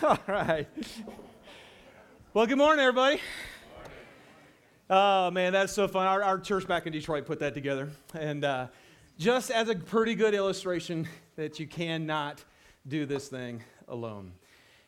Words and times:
All 0.02 0.18
right. 0.28 0.66
Well, 2.32 2.46
good 2.46 2.56
morning, 2.56 2.80
everybody. 2.80 3.20
Oh, 4.88 5.30
man, 5.30 5.52
that's 5.52 5.74
so 5.74 5.88
fun. 5.88 6.06
Our, 6.06 6.22
our 6.22 6.38
church 6.38 6.66
back 6.66 6.86
in 6.86 6.92
Detroit 6.92 7.26
put 7.26 7.40
that 7.40 7.52
together. 7.52 7.90
And 8.14 8.42
uh, 8.42 8.68
just 9.18 9.50
as 9.50 9.68
a 9.68 9.74
pretty 9.74 10.14
good 10.14 10.32
illustration 10.32 11.06
that 11.36 11.60
you 11.60 11.66
cannot 11.66 12.42
do 12.88 13.04
this 13.04 13.28
thing 13.28 13.62
alone. 13.88 14.32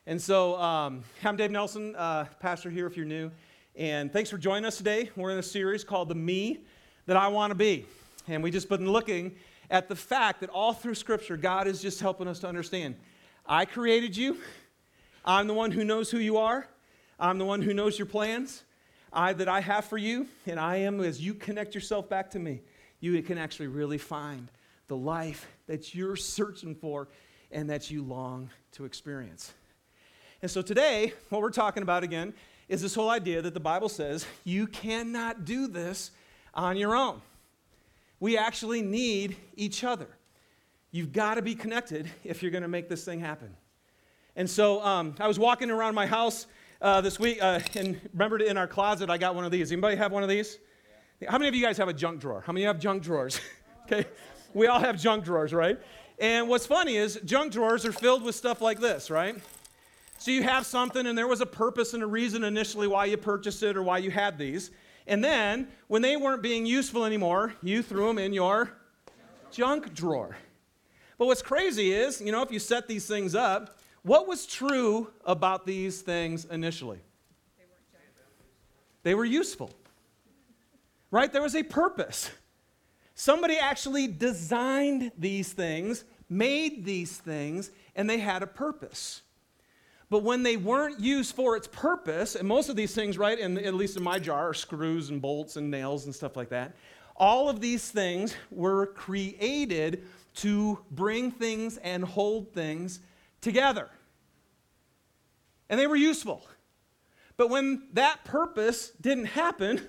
And 0.07 0.21
so 0.21 0.59
um, 0.59 1.03
I'm 1.23 1.37
Dave 1.37 1.51
Nelson, 1.51 1.95
uh, 1.97 2.25
pastor 2.41 2.71
here 2.71 2.87
if 2.87 2.97
you're 2.97 3.05
new. 3.05 3.31
And 3.77 4.11
thanks 4.11 4.31
for 4.31 4.39
joining 4.39 4.65
us 4.65 4.79
today. 4.79 5.11
We're 5.15 5.33
in 5.33 5.39
a 5.39 5.43
series 5.43 5.85
called 5.85 6.09
The 6.09 6.15
Me 6.15 6.61
That 7.05 7.19
I 7.19 7.29
Want 7.29 7.51
to 7.51 7.55
Be. 7.55 7.85
And 8.29 8.43
we've 8.43 8.53
just 8.53 8.71
been 8.71 8.91
looking 8.91 9.35
at 9.71 9.89
the 9.89 9.97
fact 9.97 10.41
that 10.41 10.49
all 10.49 10.73
through 10.73 10.95
Scripture, 10.95 11.37
God 11.37 11.67
is 11.67 11.83
just 11.83 12.01
helping 12.01 12.29
us 12.29 12.39
to 12.39 12.49
understand 12.49 12.95
I 13.45 13.65
created 13.65 14.17
you. 14.17 14.39
I'm 15.25 15.47
the 15.47 15.55
one 15.55 15.71
who 15.71 15.85
knows 15.85 16.11
who 16.11 16.19
you 16.19 16.39
are. 16.39 16.67
I'm 17.19 17.39
the 17.39 17.45
one 17.45 17.63
who 17.63 17.73
knows 17.73 17.99
your 17.99 18.07
plans 18.07 18.65
I, 19.13 19.33
that 19.35 19.49
I 19.49 19.61
have 19.61 19.85
for 19.85 19.99
you. 19.99 20.27
And 20.47 20.59
I 20.59 20.79
am, 20.79 21.01
as 21.01 21.21
you 21.21 21.35
connect 21.35 21.75
yourself 21.75 22.09
back 22.09 22.31
to 22.31 22.39
me, 22.39 22.63
you 23.01 23.21
can 23.23 23.39
actually 23.39 23.69
really 23.69 23.99
find 23.99 24.49
the 24.89 24.97
life 24.97 25.47
that 25.67 25.95
you're 25.95 26.17
searching 26.17 26.75
for 26.75 27.09
and 27.51 27.71
that 27.71 27.91
you 27.91 28.03
long 28.03 28.51
to 28.73 28.85
experience. 28.85 29.53
And 30.41 30.51
so 30.51 30.63
today, 30.63 31.13
what 31.29 31.41
we're 31.41 31.51
talking 31.51 31.83
about 31.83 32.03
again 32.03 32.35
is 32.69 32.83
this 32.83 32.95
whole 32.95 33.11
idea 33.11 33.43
that 33.43 33.55
the 33.55 33.61
Bible 33.61 33.89
says 33.89 34.27
you 34.45 34.67
cannot 34.67 35.45
do 35.45 35.69
this 35.69 36.11
on 36.55 36.77
your 36.77 36.97
own. 36.97 37.21
We 38.19 38.37
actually 38.39 38.83
need 38.83 39.37
each 39.57 39.85
other. 39.85 40.09
You've 40.91 41.13
got 41.13 41.35
to 41.35 41.43
be 41.43 41.55
connected 41.55 42.11
if 42.25 42.43
you're 42.43 42.51
going 42.51 42.63
to 42.63 42.69
make 42.69 42.89
this 42.89 43.05
thing 43.05 43.21
happen. 43.21 43.55
And 44.35 44.49
so 44.49 44.83
um, 44.83 45.15
I 45.21 45.29
was 45.29 45.39
walking 45.39 45.71
around 45.71 45.95
my 45.95 46.07
house 46.07 46.47
uh, 46.81 47.01
this 47.03 47.21
week, 47.21 47.43
uh, 47.43 47.61
and 47.77 48.01
remember 48.13 48.39
in 48.39 48.57
our 48.57 48.67
closet, 48.67 49.11
I 49.11 49.19
got 49.19 49.35
one 49.35 49.45
of 49.45 49.53
these. 49.53 49.71
Anybody 49.71 49.97
have 49.97 50.11
one 50.11 50.23
of 50.23 50.29
these? 50.29 50.59
How 51.29 51.39
many 51.39 51.49
of 51.49 51.55
you 51.55 51.63
guys 51.63 51.77
have 51.77 51.89
a 51.89 51.93
junk 51.93 52.21
drawer? 52.21 52.43
How 52.45 52.53
many 52.53 52.65
have 52.65 52.81
junk 52.81 53.03
drawers? 53.03 53.41
okay, 53.85 54.09
we 54.55 54.67
all 54.67 54.81
have 54.81 55.01
junk 55.01 55.25
drawers, 55.25 55.53
right? 55.53 55.79
And 56.19 56.49
what's 56.49 56.67
funny 56.67 56.97
is 56.97 57.21
junk 57.25 57.53
drawers 57.53 57.85
are 57.85 57.93
filled 57.93 58.23
with 58.23 58.35
stuff 58.35 58.61
like 58.61 58.81
this, 58.81 59.11
right? 59.11 59.37
So 60.19 60.31
you 60.31 60.43
have 60.45 60.65
something, 60.65 61.07
and 61.07 61.17
there 61.17 61.29
was 61.29 61.41
a 61.41 61.47
purpose 61.47 61.93
and 61.93 62.03
a 62.03 62.07
reason 62.07 62.43
initially 62.43 62.87
why 62.87 63.05
you 63.05 63.19
purchased 63.19 63.63
it 63.63 63.77
or 63.77 63.83
why 63.83 63.99
you 63.99 64.11
had 64.11 64.39
these. 64.39 64.71
And 65.07 65.23
then, 65.23 65.69
when 65.89 66.01
they 66.01 66.17
weren't 66.17 66.43
being 66.43 66.65
useful 66.65 67.05
anymore, 67.05 67.55
you 67.63 67.83
threw 67.83 68.07
them 68.07 68.19
in 68.19 68.33
your 68.33 68.73
junk 69.51 69.93
drawer. 69.95 70.37
But 71.19 71.27
what's 71.27 71.43
crazy 71.43 71.93
is, 71.93 72.21
you 72.21 72.33
know, 72.33 72.43
if 72.43 72.51
you 72.51 72.59
set 72.59 72.89
these 72.89 73.07
things 73.07 73.35
up, 73.35 73.79
what 74.03 74.27
was 74.27 74.47
true 74.47 75.11
about 75.25 75.67
these 75.67 76.03
things 76.03 76.45
initially? 76.45 77.01
They 79.03 79.15
were 79.15 79.25
useful. 79.25 79.71
Right? 81.11 81.33
There 81.33 81.43
was 81.43 81.55
a 81.55 81.63
purpose. 81.63 82.31
Somebody 83.15 83.59
actually 83.59 84.07
designed 84.07 85.13
these 85.19 85.53
things, 85.53 86.05
made 86.29 86.85
these 86.85 87.19
things, 87.19 87.71
and 87.95 88.09
they 88.09 88.19
had 88.19 88.43
a 88.43 88.47
purpose. 88.47 89.23
But 90.09 90.23
when 90.23 90.43
they 90.43 90.57
weren't 90.57 91.01
used 91.01 91.35
for 91.35 91.57
its 91.57 91.67
purpose, 91.67 92.35
and 92.35 92.47
most 92.47 92.69
of 92.69 92.77
these 92.77 92.95
things, 92.95 93.19
right, 93.19 93.39
and 93.39 93.59
at 93.59 93.75
least 93.75 93.97
in 93.97 94.03
my 94.03 94.19
jar, 94.19 94.51
are 94.51 94.55
screws 94.55 95.11
and 95.11 95.21
bolts 95.21 95.57
and 95.57 95.71
nails 95.71 96.07
and 96.07 96.15
stuff 96.15 96.37
like 96.37 96.49
that, 96.51 96.75
all 97.17 97.49
of 97.49 97.61
these 97.61 97.91
things 97.91 98.35
were 98.51 98.87
created 98.87 100.05
to 100.35 100.79
bring 100.91 101.31
things 101.31 101.77
and 101.79 102.05
hold 102.05 102.53
things 102.53 103.01
together. 103.43 103.91
And 105.69 105.79
they 105.79 105.87
were 105.87 105.97
useful. 105.97 106.47
But 107.37 107.51
when 107.51 107.89
that 107.93 108.25
purpose 108.25 108.93
didn't 109.01 109.27
happen, 109.27 109.87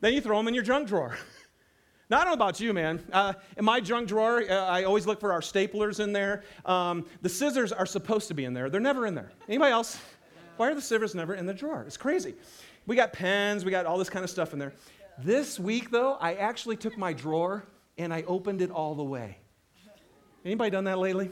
then 0.00 0.12
you 0.12 0.20
throw 0.20 0.36
them 0.36 0.46
in 0.46 0.54
your 0.54 0.64
junk 0.64 0.88
drawer. 0.88 1.18
Now, 2.10 2.18
I 2.18 2.24
don't 2.24 2.32
know 2.32 2.34
about 2.34 2.60
you, 2.60 2.74
man. 2.74 3.02
Uh, 3.10 3.32
in 3.56 3.64
my 3.64 3.80
junk 3.80 4.08
drawer, 4.08 4.42
uh, 4.48 4.54
I 4.66 4.84
always 4.84 5.06
look 5.06 5.20
for 5.20 5.32
our 5.32 5.40
staplers 5.40 6.00
in 6.00 6.12
there. 6.12 6.44
Um, 6.66 7.06
the 7.22 7.30
scissors 7.30 7.72
are 7.72 7.86
supposed 7.86 8.28
to 8.28 8.34
be 8.34 8.44
in 8.44 8.52
there. 8.52 8.68
They're 8.68 8.78
never 8.78 9.06
in 9.06 9.14
there. 9.14 9.32
Anybody 9.48 9.72
else? 9.72 9.98
Why 10.58 10.70
are 10.70 10.74
the 10.74 10.82
scissors 10.82 11.14
never 11.14 11.34
in 11.34 11.46
the 11.46 11.54
drawer? 11.54 11.82
It's 11.86 11.96
crazy. 11.96 12.34
We 12.86 12.94
got 12.94 13.14
pens, 13.14 13.64
we 13.64 13.70
got 13.70 13.86
all 13.86 13.96
this 13.96 14.10
kind 14.10 14.22
of 14.22 14.28
stuff 14.28 14.52
in 14.52 14.58
there. 14.58 14.74
This 15.18 15.58
week, 15.58 15.90
though, 15.90 16.18
I 16.20 16.34
actually 16.34 16.76
took 16.76 16.98
my 16.98 17.14
drawer 17.14 17.64
and 17.96 18.12
I 18.12 18.22
opened 18.24 18.60
it 18.60 18.70
all 18.70 18.94
the 18.94 19.02
way. 19.02 19.38
Anybody 20.44 20.70
done 20.70 20.84
that 20.84 20.98
lately? 20.98 21.30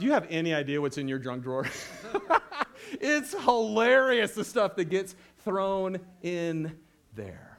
Do 0.00 0.06
you 0.06 0.12
have 0.12 0.26
any 0.30 0.54
idea 0.54 0.80
what's 0.80 0.96
in 0.96 1.08
your 1.08 1.18
junk 1.18 1.42
drawer? 1.42 1.66
it's 2.92 3.38
hilarious 3.44 4.32
the 4.32 4.46
stuff 4.46 4.74
that 4.76 4.86
gets 4.86 5.14
thrown 5.44 5.98
in 6.22 6.74
there. 7.14 7.58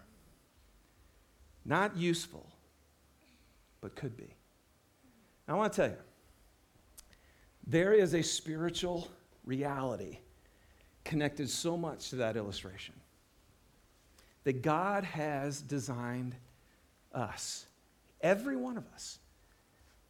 Not 1.63 1.95
useful, 1.95 2.49
but 3.79 3.95
could 3.95 4.17
be. 4.17 4.33
I 5.47 5.53
want 5.53 5.71
to 5.73 5.81
tell 5.81 5.89
you 5.91 5.97
there 7.67 7.93
is 7.93 8.15
a 8.15 8.23
spiritual 8.23 9.07
reality 9.45 10.17
connected 11.03 11.47
so 11.47 11.77
much 11.77 12.09
to 12.09 12.15
that 12.15 12.37
illustration 12.37 12.95
that 14.45 14.63
God 14.63 15.03
has 15.03 15.61
designed 15.61 16.35
us, 17.13 17.67
every 18.19 18.55
one 18.55 18.77
of 18.77 18.87
us, 18.95 19.19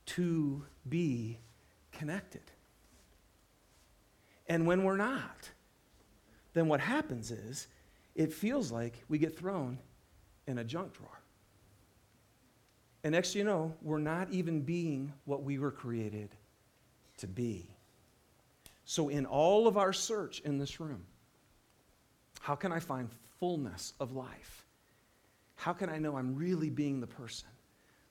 to 0.06 0.64
be 0.88 1.38
connected. 1.91 2.41
And 4.47 4.68
when 4.68 4.84
we're 4.84 4.97
not, 4.97 5.50
then 6.53 6.68
what 6.68 6.79
happens 6.79 7.31
is 7.31 7.68
it 8.16 8.34
feels 8.34 8.72
like 8.72 9.03
we 9.07 9.18
get 9.18 9.38
thrown 9.38 9.78
in 10.47 10.57
a 10.57 10.63
junk 10.63 10.94
drawer. 10.94 11.22
And 13.03 13.13
next 13.13 13.34
you 13.34 13.44
know, 13.44 13.74
we're 13.81 14.00
not 14.00 14.31
even 14.31 14.62
being 14.62 15.13
what 15.25 15.44
we 15.44 15.57
were 15.57 15.72
created 15.72 16.35
to 17.18 17.28
be. 17.28 17.69
So, 18.85 19.09
in 19.09 19.25
all 19.25 19.68
of 19.68 19.78
our 19.78 19.94
search 19.94 20.41
in 20.41 20.58
this 20.58 20.79
room, 20.79 21.06
how 22.41 22.56
can 22.56 22.72
I 22.72 22.79
find 22.79 23.09
fullness 23.40 23.94
of 24.00 24.13
life? 24.13 24.66
How 25.56 25.73
can 25.73 25.90
I 25.90 26.00
know 26.00 26.18
I'm 26.18 26.35
really 26.35 26.69
being 26.69 27.00
the 27.00 27.08
person 27.08 27.47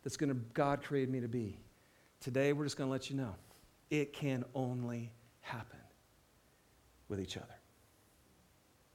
that's 0.02 0.16
going 0.16 0.30
to 0.30 0.40
God 0.54 0.82
created 0.82 1.10
me 1.10 1.20
to 1.20 1.28
be? 1.28 1.58
Today, 2.20 2.52
we're 2.52 2.64
just 2.64 2.76
going 2.76 2.88
to 2.88 2.92
let 2.92 3.10
you 3.10 3.16
know 3.16 3.34
it 3.90 4.12
can 4.12 4.44
only 4.54 5.12
happen 5.40 5.78
with 7.08 7.20
each 7.20 7.36
other. 7.36 7.46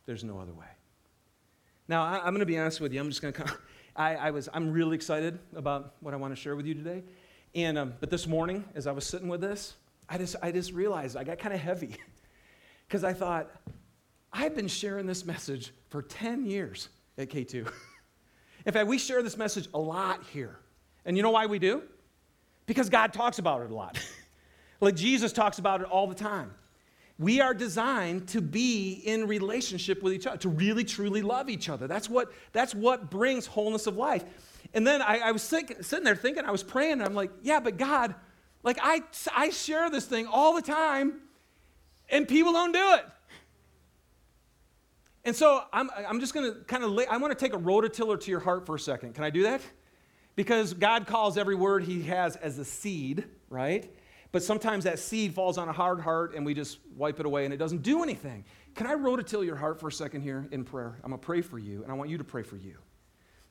There's 0.06 0.24
no 0.24 0.40
other 0.40 0.54
way. 0.54 0.66
Now, 1.88 2.04
I, 2.04 2.28
am 2.28 2.34
going 2.34 2.40
to 2.40 2.46
be 2.46 2.58
honest 2.58 2.82
with 2.82 2.94
you. 2.94 3.00
I'm 3.00 3.10
just 3.10 3.22
going 3.22 3.34
to 3.34 3.44
come. 3.44 3.58
I, 3.96 4.16
I, 4.16 4.32
was, 4.32 4.50
I'm 4.54 4.72
really 4.72 4.96
excited 4.96 5.40
about 5.56 5.96
what 6.00 6.14
I 6.14 6.18
want 6.18 6.36
to 6.36 6.40
share 6.40 6.56
with 6.56 6.66
you 6.66 6.74
today. 6.74 7.04
And, 7.54 7.78
um, 7.78 7.94
but 8.00 8.10
this 8.10 8.28
morning, 8.28 8.66
as 8.76 8.88
I 8.88 8.92
was 8.92 9.06
sitting 9.06 9.28
with 9.28 9.42
this, 9.42 9.76
I 10.10 10.18
just, 10.18 10.36
I 10.42 10.52
just 10.52 10.74
realized 10.74 11.16
I 11.16 11.24
got 11.24 11.40
kind 11.40 11.54
of 11.54 11.60
heavy 11.62 11.96
because 12.88 13.04
I 13.04 13.14
thought, 13.14 13.52
I've 14.34 14.56
been 14.56 14.68
sharing 14.68 15.06
this 15.06 15.26
message 15.26 15.74
for 15.90 16.02
10 16.02 16.46
years 16.46 16.90
at 17.18 17.30
K2. 17.30 17.72
In 18.66 18.74
fact, 18.74 18.88
we 18.88 18.98
share 18.98 19.24
this 19.24 19.38
message 19.38 19.70
a 19.74 19.80
lot 19.80 20.24
here. 20.34 20.58
And 21.06 21.16
you 21.16 21.24
know 21.24 21.30
why 21.30 21.46
we 21.46 21.60
do? 21.60 21.84
Because 22.66 22.90
God 22.90 23.14
talks 23.14 23.40
about 23.40 23.62
it 23.62 23.72
a 23.72 23.76
lot. 23.76 23.98
like 24.82 24.96
Jesus 24.96 25.32
talks 25.32 25.60
about 25.60 25.82
it 25.82 25.88
all 25.88 26.08
the 26.08 26.16
time. 26.16 26.54
We 27.18 27.40
are 27.40 27.54
designed 27.54 28.28
to 28.30 28.42
be 28.42 28.92
in 28.92 29.28
relationship 29.28 30.04
with 30.04 30.14
each 30.14 30.28
other, 30.28 30.38
to 30.40 30.50
really 30.50 30.84
truly 30.84 31.22
love 31.22 31.50
each 31.50 31.70
other. 31.70 31.88
That's 31.88 32.10
what, 32.10 32.34
that's 32.52 32.76
what 32.76 33.10
brings 33.10 33.46
wholeness 33.46 33.88
of 33.88 33.96
life. 33.96 34.26
And 34.74 34.86
then 34.86 35.02
I, 35.02 35.20
I 35.20 35.32
was 35.32 35.48
think, 35.48 35.82
sitting 35.82 36.04
there 36.04 36.16
thinking, 36.16 36.44
I 36.44 36.52
was 36.52 36.64
praying, 36.64 36.94
and 36.94 37.04
I'm 37.04 37.14
like, 37.14 37.32
yeah, 37.42 37.62
but 37.62 37.78
God, 37.78 38.16
like 38.64 38.78
I, 38.82 39.02
I 39.34 39.50
share 39.50 39.90
this 39.90 40.06
thing 40.06 40.28
all 40.28 40.56
the 40.56 40.62
time, 40.62 41.22
and 42.10 42.28
people 42.28 42.52
don't 42.52 42.74
do 42.74 42.94
it. 42.96 43.06
And 45.24 45.36
so 45.36 45.64
I'm, 45.72 45.90
I'm 46.08 46.20
just 46.20 46.34
going 46.34 46.54
to 46.54 46.60
kind 46.66 46.84
of, 46.84 47.00
I 47.10 47.18
want 47.18 47.32
to 47.32 47.40
take 47.40 47.54
a 47.54 47.58
rototiller 47.58 48.20
to 48.20 48.32
your 48.32 48.42
heart 48.42 48.66
for 48.66 48.76
a 48.76 48.80
second. 48.80 49.16
Can 49.16 49.24
I 49.24 49.30
do 49.30 49.44
that? 49.44 49.62
Because 50.36 50.74
God 50.74 51.08
calls 51.08 51.38
every 51.38 51.56
word 51.56 51.84
he 51.84 52.04
has 52.04 52.36
as 52.36 52.60
a 52.60 52.66
seed, 52.66 53.24
right? 53.50 53.90
But 54.32 54.44
sometimes 54.44 54.84
that 54.84 55.00
seed 55.00 55.34
falls 55.34 55.58
on 55.58 55.70
a 55.70 55.74
hard 55.74 56.02
heart 56.02 56.36
and 56.36 56.46
we 56.46 56.54
just 56.54 56.80
wipe 56.96 57.20
it 57.20 57.26
away 57.26 57.46
and 57.46 57.54
it 57.54 57.58
doesn't 57.58 57.84
do 57.84 58.04
anything. 58.04 58.44
Can 58.74 58.88
I 58.88 58.96
rototill 58.96 59.46
your 59.46 59.56
heart 59.56 59.80
for 59.80 59.88
a 59.88 59.92
second 59.92 60.22
here 60.22 60.48
in 60.52 60.64
prayer? 60.64 60.96
I'm 61.04 61.12
going 61.12 61.20
to 61.20 61.26
pray 61.26 61.42
for 61.42 61.58
you 61.58 61.84
and 61.84 61.92
I 61.92 61.96
want 61.96 62.10
you 62.10 62.18
to 62.18 62.24
pray 62.24 62.44
for 62.44 62.58
you. 62.58 62.76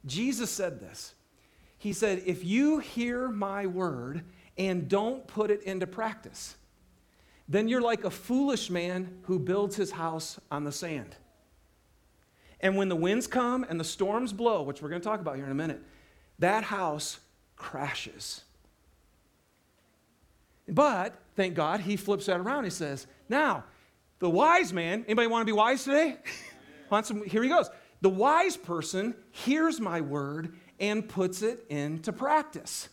Jesus 0.07 0.51
said 0.51 0.81
this. 0.81 1.15
He 1.79 1.93
said, 1.93 2.23
If 2.27 2.45
you 2.45 2.79
hear 2.79 3.29
my 3.29 3.67
word 3.67 4.25
and 4.59 4.89
don't 4.89 5.27
put 5.27 5.51
it 5.51 5.63
into 5.63 5.87
practice, 5.87 6.57
then 7.49 7.69
you're 7.69 7.81
like 7.81 8.05
a 8.05 8.11
foolish 8.11 8.71
man 8.71 9.19
who 9.23 9.39
builds 9.39 9.77
his 9.77 9.93
house 9.93 10.39
on 10.51 10.65
the 10.65 10.73
sand. 10.73 11.17
And 12.61 12.77
when 12.77 12.89
the 12.89 12.97
winds 12.97 13.27
come 13.27 13.67
and 13.69 13.79
the 13.79 13.85
storms 13.85 14.33
blow, 14.33 14.63
which 14.63 14.81
we're 14.81 14.89
going 14.89 15.01
to 15.01 15.07
talk 15.07 15.21
about 15.21 15.37
here 15.37 15.45
in 15.45 15.51
a 15.51 15.55
minute, 15.55 15.83
that 16.39 16.65
house 16.65 17.21
crashes 17.57 18.43
But 20.69 21.15
thank 21.37 21.55
God, 21.55 21.81
he 21.81 21.97
flips 21.97 22.27
that 22.27 22.41
around. 22.41 22.65
He 22.65 22.71
says, 22.71 23.07
Now, 23.29 23.65
the 24.19 24.31
wise 24.31 24.73
man, 24.73 25.05
anybody 25.07 25.27
want 25.27 25.43
to 25.43 25.47
be 25.47 25.57
wise 25.57 25.85
today? 25.85 26.17
here 27.27 27.43
he 27.43 27.49
goes. 27.49 27.71
The 28.01 28.11
wise 28.11 28.57
person 28.57 29.15
hears 29.31 29.81
my 29.81 30.01
word 30.01 30.55
and 30.81 31.09
puts 31.09 31.43
it 31.43 31.65
into 31.69 32.13
practice. 32.13 32.89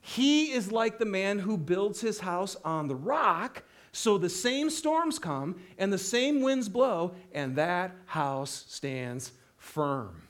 He 0.00 0.52
is 0.52 0.72
like 0.72 0.98
the 0.98 1.04
man 1.04 1.38
who 1.38 1.58
builds 1.58 2.00
his 2.00 2.20
house 2.20 2.56
on 2.64 2.88
the 2.88 2.94
rock. 2.94 3.62
So 3.92 4.18
the 4.18 4.30
same 4.30 4.70
storms 4.70 5.18
come 5.18 5.60
and 5.78 5.92
the 5.92 5.98
same 5.98 6.40
winds 6.40 6.68
blow, 6.68 7.14
and 7.32 7.56
that 7.56 7.94
house 8.06 8.64
stands 8.68 9.32
firm. 9.56 10.22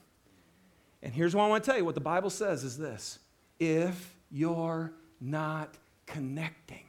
And 1.02 1.14
here's 1.14 1.34
what 1.34 1.44
I 1.44 1.48
want 1.48 1.64
to 1.64 1.70
tell 1.70 1.78
you 1.78 1.84
what 1.84 1.94
the 1.94 2.00
Bible 2.00 2.30
says 2.30 2.64
is 2.64 2.76
this 2.76 3.18
if 3.58 4.16
you're 4.30 4.92
not 5.20 5.76
connecting, 6.12 6.84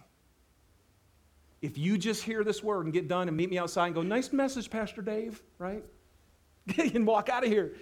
if 1.62 1.78
you 1.78 1.98
just 1.98 2.24
hear 2.24 2.44
this 2.44 2.64
word 2.64 2.86
and 2.86 2.94
get 2.94 3.08
done 3.08 3.28
and 3.28 3.38
meet 3.38 3.50
me 3.50 3.58
outside 3.58 3.88
and 3.88 3.96
go, 3.96 4.02
nice 4.02 4.34
message, 4.34 4.70
Pastor 4.70 5.02
Dave, 5.02 5.42
right? 5.60 5.84
and 6.78 7.06
walk 7.06 7.30
out 7.30 7.44
of 7.44 7.50
here, 7.50 7.74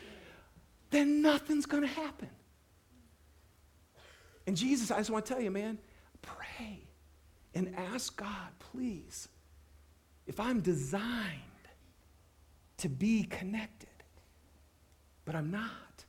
then 0.89 1.21
nothing's 1.21 1.65
going 1.65 1.83
to 1.83 1.89
happen. 1.89 2.29
And 4.47 4.57
Jesus, 4.57 4.91
I 4.91 4.97
just 4.97 5.09
want 5.09 5.25
to 5.25 5.33
tell 5.33 5.41
you, 5.41 5.51
man, 5.51 5.77
pray 6.21 6.81
and 7.53 7.73
ask 7.93 8.15
God, 8.17 8.49
please, 8.59 9.29
if 10.27 10.39
I'm 10.39 10.59
designed 10.59 11.03
to 12.77 12.89
be 12.89 13.23
connected, 13.23 13.89
but 15.25 15.35
I'm 15.35 15.51
not, 15.51 16.05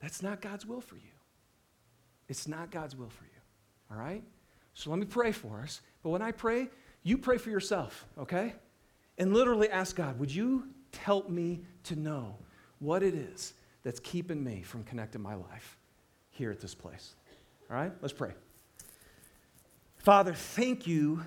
that's 0.00 0.22
not 0.22 0.40
God's 0.40 0.64
will 0.64 0.80
for 0.80 0.96
you. 0.96 1.02
It's 2.28 2.46
not 2.46 2.70
God's 2.70 2.94
will 2.96 3.10
for 3.10 3.24
you. 3.24 3.29
All 3.90 3.96
right? 3.96 4.22
So 4.74 4.90
let 4.90 4.98
me 4.98 5.06
pray 5.06 5.32
for 5.32 5.60
us. 5.60 5.80
But 6.02 6.10
when 6.10 6.22
I 6.22 6.32
pray, 6.32 6.68
you 7.02 7.18
pray 7.18 7.38
for 7.38 7.50
yourself, 7.50 8.06
okay? 8.18 8.54
And 9.18 9.34
literally 9.34 9.68
ask 9.70 9.96
God, 9.96 10.18
would 10.18 10.32
you 10.32 10.68
help 10.98 11.28
me 11.28 11.60
to 11.84 11.96
know 11.96 12.36
what 12.78 13.02
it 13.02 13.14
is 13.14 13.54
that's 13.82 14.00
keeping 14.00 14.42
me 14.42 14.62
from 14.62 14.84
connecting 14.84 15.20
my 15.20 15.34
life 15.34 15.76
here 16.30 16.50
at 16.50 16.60
this 16.60 16.74
place? 16.74 17.14
All 17.70 17.76
right? 17.76 17.92
Let's 18.00 18.14
pray. 18.14 18.32
Father, 19.98 20.32
thank 20.32 20.86
you 20.86 21.22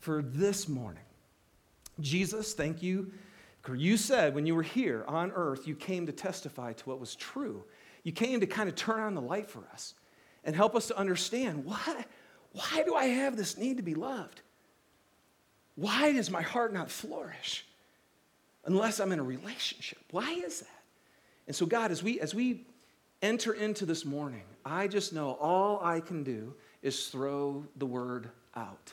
for 0.00 0.22
this 0.22 0.68
morning. 0.68 1.02
Jesus, 2.00 2.54
thank 2.54 2.82
you. 2.82 3.12
You 3.72 3.96
said 3.96 4.34
when 4.34 4.44
you 4.44 4.54
were 4.54 4.62
here 4.62 5.04
on 5.06 5.30
earth, 5.32 5.66
you 5.68 5.76
came 5.76 6.06
to 6.06 6.12
testify 6.12 6.72
to 6.72 6.84
what 6.84 6.98
was 6.98 7.14
true. 7.14 7.64
You 8.02 8.12
came 8.12 8.40
to 8.40 8.46
kind 8.46 8.68
of 8.68 8.74
turn 8.74 9.00
on 9.00 9.14
the 9.14 9.20
light 9.20 9.48
for 9.48 9.62
us 9.72 9.94
and 10.44 10.56
help 10.56 10.74
us 10.74 10.88
to 10.88 10.96
understand 10.96 11.64
why, 11.64 12.04
why 12.52 12.82
do 12.84 12.94
I 12.94 13.06
have 13.06 13.36
this 13.36 13.56
need 13.56 13.76
to 13.76 13.82
be 13.82 13.94
loved? 13.94 14.40
Why 15.74 16.12
does 16.12 16.30
my 16.30 16.42
heart 16.42 16.72
not 16.72 16.90
flourish 16.90 17.64
unless 18.64 19.00
I'm 19.00 19.12
in 19.12 19.18
a 19.18 19.24
relationship? 19.24 19.98
Why 20.10 20.30
is 20.32 20.60
that? 20.60 20.68
And 21.46 21.56
so, 21.56 21.66
God, 21.66 21.90
as 21.90 22.02
we, 22.02 22.20
as 22.20 22.34
we 22.34 22.64
enter 23.20 23.52
into 23.52 23.86
this 23.86 24.04
morning, 24.04 24.42
I 24.64 24.88
just 24.88 25.12
know 25.12 25.36
all 25.40 25.80
I 25.82 26.00
can 26.00 26.22
do 26.22 26.54
is 26.82 27.08
throw 27.08 27.64
the 27.76 27.86
word 27.86 28.30
out. 28.54 28.92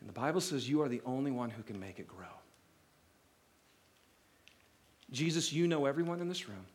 And 0.00 0.08
the 0.08 0.12
Bible 0.20 0.40
says 0.40 0.68
you 0.68 0.82
are 0.82 0.88
the 0.88 1.02
only 1.04 1.30
one 1.30 1.50
who 1.50 1.62
can 1.62 1.80
make 1.80 1.98
it 1.98 2.06
grow. 2.06 2.26
Jesus, 5.10 5.52
you 5.52 5.66
know 5.66 5.86
everyone 5.86 6.20
in 6.20 6.28
this 6.28 6.48
room. 6.48 6.66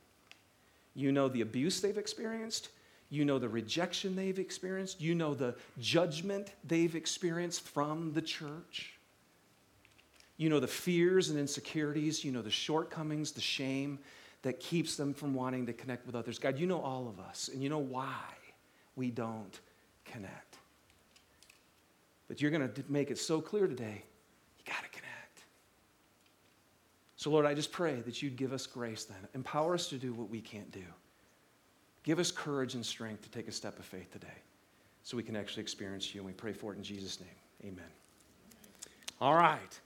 You 0.94 1.12
know 1.12 1.28
the 1.28 1.42
abuse 1.42 1.82
they've 1.82 1.98
experienced. 1.98 2.70
You 3.10 3.26
know 3.26 3.40
the 3.40 3.50
rejection 3.50 4.16
they've 4.16 4.40
experienced. 4.40 5.02
You 5.02 5.16
know 5.16 5.34
the 5.34 5.56
judgment 5.80 6.54
they've 6.64 6.96
experienced 6.96 7.62
from 7.62 8.14
the 8.14 8.22
church. 8.22 8.94
You 10.38 10.50
know 10.50 10.60
the 10.60 10.68
fears 10.68 11.30
and 11.30 11.38
insecurities. 11.38 12.24
You 12.24 12.32
know 12.32 12.42
the 12.42 12.50
shortcomings, 12.50 13.32
the 13.32 13.42
shame 13.42 14.00
that 14.42 14.60
keeps 14.60 14.96
them 14.96 15.14
from 15.14 15.34
wanting 15.34 15.66
to 15.68 15.74
connect 15.74 16.06
with 16.06 16.16
others. 16.16 16.40
God, 16.40 16.58
you 16.58 16.66
know 16.66 16.82
all 16.82 17.08
of 17.08 17.20
us, 17.20 17.50
and 17.54 17.62
you 17.62 17.70
know 17.70 17.80
why 17.80 18.24
we 18.96 19.12
don't 19.12 19.60
connect. 20.06 20.58
But 22.28 22.42
you're 22.42 22.52
going 22.52 22.68
to 22.68 22.84
make 22.88 23.12
it 23.12 23.20
so 23.20 23.42
clear 23.42 23.68
today 23.68 24.04
you 24.58 24.66
got 24.66 24.84
to 24.84 24.90
connect. 24.90 25.11
So, 27.22 27.30
Lord, 27.30 27.46
I 27.46 27.54
just 27.54 27.72
pray 27.72 28.02
that 28.02 28.24
you'd 28.24 28.36
give 28.36 28.52
us 28.52 28.66
grace 28.66 29.04
then. 29.04 29.16
Empower 29.36 29.76
us 29.76 29.88
to 29.90 29.98
do 30.00 30.12
what 30.12 30.32
we 30.32 30.42
can't 30.42 30.72
do. 30.72 30.82
Give 32.02 32.18
us 32.18 32.32
courage 32.32 32.74
and 32.74 32.84
strength 32.84 33.22
to 33.22 33.30
take 33.30 33.48
a 33.48 33.52
step 33.52 33.78
of 33.78 33.86
faith 33.86 34.12
today 34.12 34.40
so 35.04 35.16
we 35.18 35.22
can 35.22 35.36
actually 35.36 35.62
experience 35.62 36.16
you. 36.16 36.22
And 36.22 36.26
we 36.26 36.34
pray 36.34 36.52
for 36.52 36.74
it 36.74 36.78
in 36.78 36.84
Jesus' 36.84 37.20
name. 37.20 37.74
Amen. 37.74 37.86
All 39.22 39.36
right. 39.36 39.80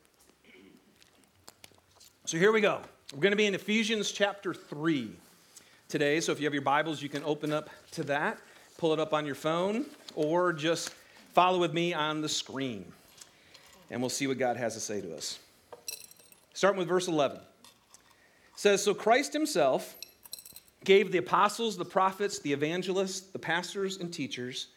So 2.24 2.38
here 2.38 2.54
we 2.54 2.62
go. 2.62 2.80
We're 3.14 3.20
going 3.20 3.34
to 3.34 3.38
be 3.38 3.48
in 3.48 3.54
Ephesians 3.54 4.14
chapter 4.14 4.54
3 4.54 5.12
today. 5.90 6.22
So 6.22 6.32
if 6.32 6.40
you 6.40 6.46
have 6.46 6.54
your 6.54 6.64
Bibles, 6.64 7.02
you 7.02 7.10
can 7.10 7.24
open 7.26 7.52
up 7.52 7.70
to 7.92 8.04
that, 8.04 8.40
pull 8.78 8.94
it 8.94 9.00
up 9.02 9.14
on 9.14 9.26
your 9.26 9.36
phone, 9.36 9.88
or 10.16 10.54
just 10.54 10.92
follow 11.34 11.60
with 11.60 11.74
me 11.74 11.94
on 11.94 12.22
the 12.22 12.30
screen. 12.30 12.86
And 13.92 14.00
we'll 14.00 14.10
see 14.10 14.26
what 14.26 14.38
God 14.38 14.56
has 14.56 14.74
to 14.76 14.80
say 14.80 15.02
to 15.02 15.14
us. 15.18 15.40
Starting 16.56 16.80
with 16.80 16.88
verse 16.88 17.10
11. 17.10 17.38
It 17.38 17.44
says, 18.56 18.82
So 18.82 18.94
Christ 18.94 19.34
himself 19.34 19.98
gave 20.86 21.12
the 21.12 21.18
apostles, 21.18 21.76
the 21.76 21.84
prophets, 21.84 22.40
the 22.40 22.54
evangelists, 22.54 23.20
the 23.20 23.40
pastors, 23.40 23.98
and 23.98 24.12
teachers 24.12 24.68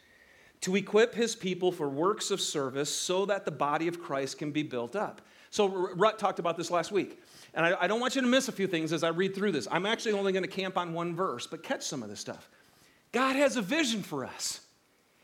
to 0.62 0.75
equip 0.75 1.14
his 1.14 1.36
people 1.36 1.70
for 1.70 1.88
works 1.88 2.32
of 2.32 2.40
service 2.40 2.92
so 2.92 3.25
that 3.26 3.44
the 3.44 3.52
body 3.52 3.86
of 3.86 4.02
Christ 4.02 4.38
can 4.38 4.50
be 4.50 4.64
built 4.64 4.96
up. 4.96 5.20
So, 5.50 5.69
Rut 5.69 6.19
talked 6.19 6.40
about 6.40 6.56
this 6.56 6.69
last 6.72 6.90
week. 6.90 7.22
And 7.54 7.64
I, 7.64 7.82
I 7.82 7.86
don't 7.86 8.00
want 8.00 8.16
you 8.16 8.22
to 8.22 8.26
miss 8.26 8.48
a 8.48 8.52
few 8.52 8.66
things 8.66 8.92
as 8.92 9.04
I 9.04 9.08
read 9.08 9.36
through 9.36 9.52
this. 9.52 9.69
I'm 9.70 9.86
actually 9.86 10.12
only 10.12 10.32
going 10.32 10.42
to 10.42 10.50
camp 10.50 10.76
on 10.76 10.92
one 10.92 11.14
verse, 11.14 11.46
but 11.46 11.62
catch 11.62 11.82
some 11.82 12.02
of 12.02 12.08
this 12.08 12.19
stuff. 12.19 12.50
God 13.12 13.36
has 13.36 13.56
a 13.56 13.62
vision 13.62 14.02
for 14.02 14.24
us, 14.24 14.62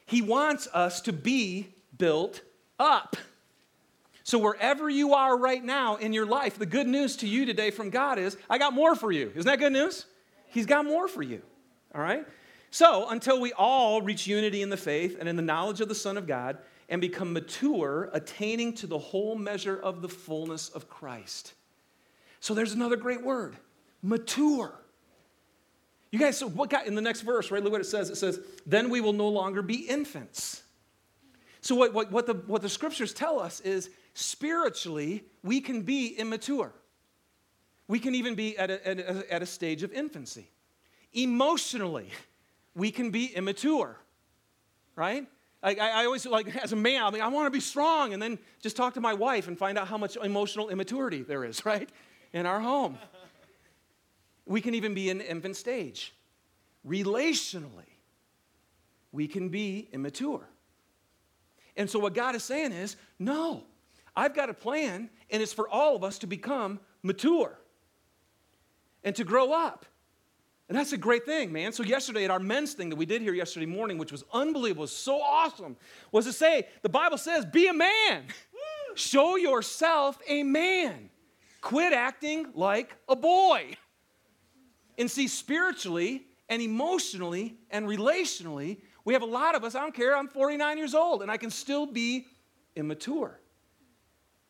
He 0.06 0.22
wants 0.22 0.68
us 0.72 1.00
to 1.00 1.12
be 1.12 1.74
built 1.98 2.42
up. 2.78 3.16
So, 4.26 4.38
wherever 4.38 4.88
you 4.88 5.12
are 5.12 5.36
right 5.36 5.62
now 5.62 5.96
in 5.96 6.14
your 6.14 6.24
life, 6.24 6.58
the 6.58 6.64
good 6.64 6.86
news 6.86 7.16
to 7.16 7.28
you 7.28 7.44
today 7.44 7.70
from 7.70 7.90
God 7.90 8.18
is 8.18 8.38
I 8.48 8.56
got 8.56 8.72
more 8.72 8.94
for 8.94 9.12
you. 9.12 9.30
Isn't 9.36 9.44
that 9.44 9.58
good 9.58 9.74
news? 9.74 10.06
He's 10.46 10.64
got 10.64 10.86
more 10.86 11.08
for 11.08 11.22
you. 11.22 11.42
All 11.94 12.00
right? 12.00 12.26
So, 12.70 13.10
until 13.10 13.38
we 13.38 13.52
all 13.52 14.00
reach 14.00 14.26
unity 14.26 14.62
in 14.62 14.70
the 14.70 14.78
faith 14.78 15.18
and 15.20 15.28
in 15.28 15.36
the 15.36 15.42
knowledge 15.42 15.82
of 15.82 15.90
the 15.90 15.94
Son 15.94 16.16
of 16.16 16.26
God 16.26 16.56
and 16.88 17.02
become 17.02 17.34
mature, 17.34 18.08
attaining 18.14 18.72
to 18.76 18.86
the 18.86 18.98
whole 18.98 19.36
measure 19.36 19.76
of 19.76 20.00
the 20.00 20.08
fullness 20.08 20.70
of 20.70 20.88
Christ. 20.88 21.52
So, 22.40 22.54
there's 22.54 22.72
another 22.72 22.96
great 22.96 23.22
word 23.22 23.56
mature. 24.02 24.72
You 26.10 26.19
guys, 26.19 26.38
so 26.38 26.48
what 26.48 26.70
got 26.70 26.86
in 26.86 26.94
the 26.94 27.02
next 27.02 27.20
verse, 27.20 27.50
right? 27.50 27.62
Look 27.62 27.72
what 27.72 27.82
it 27.82 27.86
says. 27.86 28.08
It 28.08 28.16
says, 28.16 28.40
Then 28.64 28.88
we 28.88 29.02
will 29.02 29.12
no 29.12 29.28
longer 29.28 29.60
be 29.60 29.86
infants. 29.86 30.62
So, 31.60 31.74
what, 31.74 31.93
what, 31.93 32.10
what, 32.10 32.26
the, 32.26 32.34
what 32.34 32.62
the 32.62 32.70
scriptures 32.70 33.12
tell 33.12 33.38
us 33.38 33.60
is 33.60 33.90
spiritually, 34.14 35.24
we 35.42 35.60
can 35.60 35.82
be 35.82 36.08
immature. 36.08 36.72
We 37.86 37.98
can 37.98 38.14
even 38.14 38.34
be 38.34 38.56
at 38.56 38.70
a, 38.70 38.88
at 38.88 38.98
a, 38.98 39.32
at 39.32 39.42
a 39.42 39.46
stage 39.46 39.82
of 39.82 39.92
infancy. 39.92 40.48
Emotionally, 41.12 42.08
we 42.74 42.90
can 42.90 43.10
be 43.10 43.26
immature, 43.26 43.98
right? 44.96 45.26
I, 45.62 45.74
I, 45.76 46.04
always 46.04 46.26
like 46.26 46.54
as 46.56 46.72
a 46.72 46.76
man, 46.76 47.02
I'm 47.02 47.12
like, 47.12 47.22
I 47.22 47.28
want 47.28 47.46
to 47.46 47.50
be 47.50 47.60
strong, 47.60 48.12
and 48.12 48.22
then 48.22 48.38
just 48.60 48.76
talk 48.76 48.94
to 48.94 49.00
my 49.00 49.14
wife 49.14 49.48
and 49.48 49.58
find 49.58 49.78
out 49.78 49.88
how 49.88 49.96
much 49.96 50.16
emotional 50.16 50.68
immaturity 50.68 51.22
there 51.22 51.44
is, 51.44 51.64
right, 51.66 51.88
in 52.32 52.46
our 52.46 52.60
home. 52.60 52.98
We 54.46 54.60
can 54.60 54.74
even 54.74 54.92
be 54.94 55.08
in 55.08 55.20
infant 55.20 55.56
stage. 55.56 56.14
Relationally, 56.86 57.94
we 59.10 59.26
can 59.26 59.48
be 59.48 59.88
immature. 59.92 60.46
And 61.76 61.88
so 61.88 61.98
what 61.98 62.14
God 62.14 62.34
is 62.34 62.42
saying 62.42 62.72
is, 62.72 62.96
no, 63.18 63.64
I've 64.16 64.34
got 64.34 64.50
a 64.50 64.54
plan, 64.54 65.10
and 65.30 65.42
it's 65.42 65.52
for 65.52 65.68
all 65.68 65.96
of 65.96 66.04
us 66.04 66.18
to 66.20 66.26
become 66.26 66.80
mature 67.02 67.58
and 69.02 69.14
to 69.16 69.24
grow 69.24 69.52
up. 69.52 69.86
And 70.68 70.78
that's 70.78 70.92
a 70.92 70.98
great 70.98 71.26
thing, 71.26 71.52
man. 71.52 71.72
So, 71.72 71.82
yesterday 71.82 72.24
at 72.24 72.30
our 72.30 72.38
men's 72.38 72.72
thing 72.72 72.88
that 72.88 72.96
we 72.96 73.04
did 73.04 73.20
here 73.20 73.34
yesterday 73.34 73.66
morning, 73.66 73.98
which 73.98 74.12
was 74.12 74.24
unbelievable, 74.32 74.82
was 74.82 74.92
so 74.92 75.20
awesome, 75.20 75.76
was 76.10 76.24
to 76.24 76.32
say 76.32 76.66
the 76.82 76.88
Bible 76.88 77.18
says, 77.18 77.44
be 77.44 77.66
a 77.66 77.72
man. 77.72 78.24
Show 78.94 79.36
yourself 79.36 80.18
a 80.26 80.42
man. 80.42 81.10
Quit 81.60 81.92
acting 81.92 82.46
like 82.54 82.96
a 83.08 83.16
boy. 83.16 83.76
And 84.96 85.10
see, 85.10 85.28
spiritually 85.28 86.22
and 86.48 86.62
emotionally 86.62 87.56
and 87.70 87.86
relationally, 87.86 88.78
we 89.04 89.12
have 89.12 89.22
a 89.22 89.26
lot 89.26 89.54
of 89.54 89.64
us, 89.64 89.74
I 89.74 89.80
don't 89.80 89.94
care, 89.94 90.16
I'm 90.16 90.28
49 90.28 90.78
years 90.78 90.94
old 90.94 91.22
and 91.22 91.30
I 91.30 91.36
can 91.36 91.50
still 91.50 91.86
be 91.86 92.26
immature. 92.76 93.40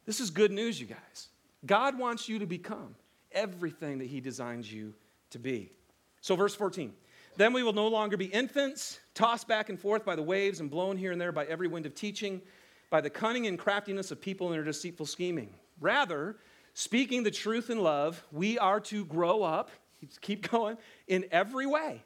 This 0.07 0.21
is 0.21 0.31
good 0.31 0.53
news, 0.53 0.81
you 0.81 0.87
guys. 0.87 1.29
God 1.65 1.99
wants 1.99 2.29
you 2.29 2.39
to 2.39 2.47
become 2.47 2.95
everything 3.33 3.99
that 3.99 4.07
He 4.07 4.21
designed 4.21 4.71
you 4.71 4.95
to 5.31 5.39
be. 5.39 5.73
So, 6.21 6.37
verse 6.37 6.55
14 6.55 6.93
Then 7.37 7.53
we 7.53 7.63
will 7.63 7.73
no 7.73 7.89
longer 7.89 8.17
be 8.17 8.27
infants, 8.27 9.01
tossed 9.15 9.49
back 9.49 9.69
and 9.69 9.79
forth 9.79 10.05
by 10.05 10.17
the 10.17 10.23
waves 10.23 10.61
and 10.61 10.71
blown 10.71 10.97
here 10.97 11.13
and 11.13 11.21
there 11.21 11.33
by 11.33 11.47
every 11.47 11.69
wind 11.69 11.87
of 11.87 11.95
teaching, 11.95 12.43
by 12.91 13.01
the 13.01 13.11
cunning 13.11 13.47
and 13.47 13.59
craftiness 13.59 14.11
of 14.11 14.21
people 14.21 14.49
in 14.49 14.53
their 14.53 14.65
deceitful 14.65 15.07
scheming. 15.07 15.55
Rather, 15.81 16.37
speaking 16.75 17.23
the 17.23 17.31
truth 17.31 17.71
in 17.71 17.81
love, 17.81 18.23
we 18.31 18.59
are 18.59 18.81
to 18.81 19.05
grow 19.07 19.43
up, 19.43 19.71
keep 20.21 20.51
going, 20.51 20.77
in 21.09 21.25
every 21.31 21.67
way 21.67 22.03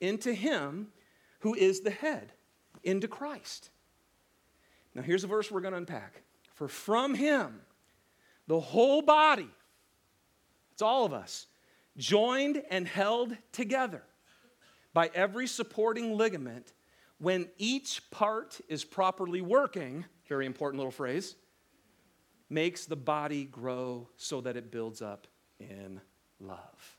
into 0.00 0.32
Him 0.32 0.88
who 1.40 1.54
is 1.54 1.80
the 1.80 1.90
head, 1.90 2.32
into 2.82 3.08
Christ. 3.08 3.70
Now, 4.94 5.02
here's 5.02 5.24
a 5.24 5.26
verse 5.26 5.50
we're 5.50 5.60
going 5.60 5.72
to 5.72 5.78
unpack. 5.78 6.22
For 6.54 6.68
from 6.68 7.14
Him, 7.14 7.60
the 8.46 8.60
whole 8.60 9.02
body, 9.02 9.48
it's 10.72 10.82
all 10.82 11.04
of 11.04 11.12
us, 11.12 11.46
joined 11.96 12.62
and 12.70 12.86
held 12.86 13.36
together 13.52 14.02
by 14.94 15.10
every 15.14 15.46
supporting 15.46 16.16
ligament, 16.16 16.72
when 17.18 17.48
each 17.56 18.10
part 18.10 18.60
is 18.68 18.84
properly 18.84 19.40
working, 19.40 20.04
very 20.28 20.44
important 20.44 20.78
little 20.78 20.90
phrase, 20.90 21.36
makes 22.50 22.84
the 22.84 22.96
body 22.96 23.44
grow 23.44 24.08
so 24.16 24.40
that 24.40 24.56
it 24.56 24.70
builds 24.70 25.00
up 25.00 25.26
in 25.60 26.00
love. 26.40 26.98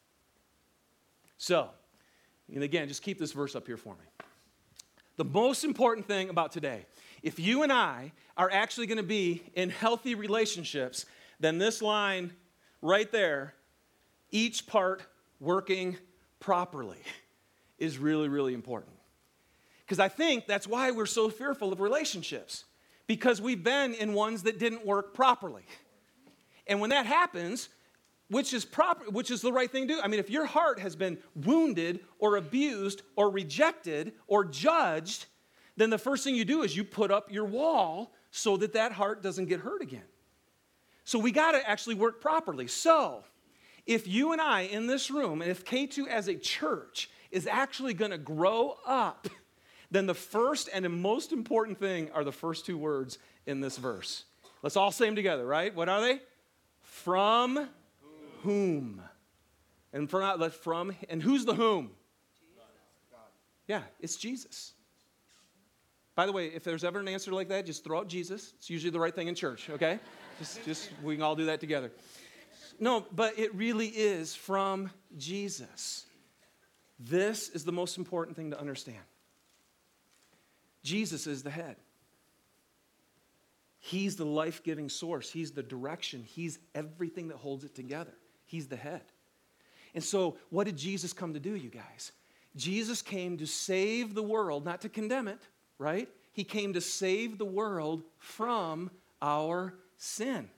So, 1.37 1.69
and 2.53 2.63
again, 2.63 2.87
just 2.87 3.03
keep 3.03 3.19
this 3.19 3.33
verse 3.33 3.55
up 3.55 3.67
here 3.67 3.77
for 3.77 3.93
me. 3.95 4.05
The 5.17 5.25
most 5.25 5.63
important 5.63 6.07
thing 6.07 6.29
about 6.29 6.51
today, 6.51 6.85
if 7.23 7.39
you 7.39 7.63
and 7.63 7.71
I 7.71 8.11
are 8.37 8.51
actually 8.51 8.85
going 8.85 8.97
to 8.97 9.03
be 9.03 9.41
in 9.55 9.69
healthy 9.69 10.13
relationships, 10.13 11.05
then 11.39 11.57
this 11.57 11.81
line 11.81 12.33
right 12.81 13.09
there, 13.11 13.55
each 14.29 14.67
part 14.67 15.01
working 15.39 15.97
properly, 16.39 16.99
is 17.79 17.97
really, 17.97 18.27
really 18.27 18.53
important. 18.53 18.93
Because 19.85 19.99
I 19.99 20.09
think 20.09 20.45
that's 20.47 20.67
why 20.67 20.91
we're 20.91 21.05
so 21.05 21.29
fearful 21.29 21.73
of 21.73 21.79
relationships 21.79 22.65
because 23.07 23.41
we've 23.41 23.63
been 23.63 23.93
in 23.93 24.13
ones 24.13 24.43
that 24.43 24.59
didn't 24.59 24.85
work 24.85 25.13
properly. 25.13 25.63
And 26.67 26.79
when 26.79 26.89
that 26.91 27.05
happens, 27.05 27.69
which 28.29 28.53
is 28.53 28.65
proper 28.65 29.05
which 29.11 29.29
is 29.29 29.41
the 29.41 29.51
right 29.51 29.69
thing 29.69 29.87
to 29.87 29.95
do. 29.95 30.01
I 30.01 30.07
mean, 30.07 30.19
if 30.19 30.29
your 30.29 30.45
heart 30.45 30.79
has 30.79 30.95
been 30.95 31.17
wounded 31.35 31.99
or 32.19 32.37
abused 32.37 33.03
or 33.15 33.29
rejected 33.29 34.13
or 34.27 34.45
judged, 34.45 35.25
then 35.75 35.89
the 35.89 35.97
first 35.97 36.23
thing 36.23 36.35
you 36.35 36.45
do 36.45 36.63
is 36.63 36.75
you 36.75 36.83
put 36.83 37.11
up 37.11 37.31
your 37.31 37.45
wall 37.45 38.13
so 38.31 38.57
that 38.57 38.73
that 38.73 38.91
heart 38.91 39.23
doesn't 39.23 39.45
get 39.45 39.59
hurt 39.59 39.81
again. 39.81 40.03
So 41.03 41.19
we 41.19 41.31
got 41.31 41.51
to 41.53 41.69
actually 41.69 41.95
work 41.95 42.21
properly. 42.21 42.67
So, 42.67 43.23
if 43.85 44.07
you 44.07 44.31
and 44.31 44.39
I 44.39 44.61
in 44.61 44.87
this 44.87 45.11
room, 45.11 45.41
and 45.41 45.51
if 45.51 45.65
K2 45.65 46.07
as 46.07 46.27
a 46.27 46.35
church 46.35 47.09
is 47.31 47.47
actually 47.47 47.93
going 47.93 48.11
to 48.11 48.17
grow 48.17 48.77
up 48.85 49.27
then 49.93 50.07
the 50.07 50.13
first 50.15 50.69
and 50.73 50.83
the 50.83 50.89
most 50.89 51.31
important 51.31 51.79
thing 51.79 52.09
are 52.15 52.23
the 52.23 52.31
first 52.31 52.65
two 52.65 52.79
words 52.79 53.19
in 53.45 53.61
this 53.61 53.77
verse. 53.77 54.25
Let's 54.63 54.75
all 54.75 54.91
say 54.91 55.05
them 55.05 55.15
together, 55.15 55.45
right? 55.45 55.73
What 55.73 55.87
are 55.87 56.01
they? 56.01 56.19
From 56.81 57.69
whom? 58.41 58.99
And 59.93 60.09
from, 60.09 60.49
from 60.49 60.95
and 61.09 61.21
who's 61.21 61.45
the 61.45 61.53
whom? 61.53 61.91
Yeah, 63.67 63.81
it's 63.99 64.15
Jesus. 64.15 64.73
By 66.15 66.25
the 66.25 66.31
way, 66.31 66.47
if 66.47 66.63
there's 66.63 66.83
ever 66.83 66.99
an 66.99 67.07
answer 67.07 67.31
like 67.31 67.49
that, 67.49 67.65
just 67.65 67.83
throw 67.83 67.99
out 67.99 68.07
Jesus. 68.07 68.53
It's 68.57 68.69
usually 68.69 68.91
the 68.91 68.99
right 68.99 69.13
thing 69.13 69.27
in 69.27 69.35
church, 69.35 69.69
okay? 69.69 69.99
just, 70.39 70.63
just 70.65 70.89
we 71.01 71.15
can 71.15 71.23
all 71.23 71.35
do 71.35 71.45
that 71.45 71.59
together. 71.59 71.91
No, 72.79 73.05
but 73.11 73.37
it 73.37 73.53
really 73.55 73.87
is 73.87 74.35
from 74.35 74.91
Jesus. 75.17 76.05
This 76.99 77.49
is 77.49 77.63
the 77.63 77.71
most 77.71 77.97
important 77.97 78.35
thing 78.35 78.51
to 78.51 78.59
understand. 78.59 78.97
Jesus 80.83 81.27
is 81.27 81.43
the 81.43 81.49
head. 81.49 81.77
He's 83.79 84.15
the 84.15 84.25
life 84.25 84.63
giving 84.63 84.89
source, 84.89 85.29
He's 85.29 85.51
the 85.51 85.63
direction, 85.63 86.23
He's 86.23 86.59
everything 86.73 87.27
that 87.29 87.37
holds 87.37 87.63
it 87.63 87.75
together. 87.75 88.13
He's 88.45 88.67
the 88.67 88.77
head. 88.77 89.01
And 89.93 90.03
so, 90.03 90.37
what 90.49 90.65
did 90.65 90.77
Jesus 90.77 91.11
come 91.11 91.33
to 91.33 91.39
do, 91.39 91.55
you 91.55 91.69
guys? 91.69 92.11
Jesus 92.55 93.01
came 93.01 93.37
to 93.37 93.45
save 93.45 94.13
the 94.13 94.23
world, 94.23 94.63
not 94.63 94.81
to 94.81 94.89
condemn 94.89 95.27
it, 95.27 95.39
right? 95.83 96.09
He 96.31 96.43
came 96.43 96.73
to 96.73 96.81
save 96.81 97.37
the 97.37 97.45
world 97.45 98.03
from 98.17 98.89
our 99.21 99.75
sin. 99.97 100.49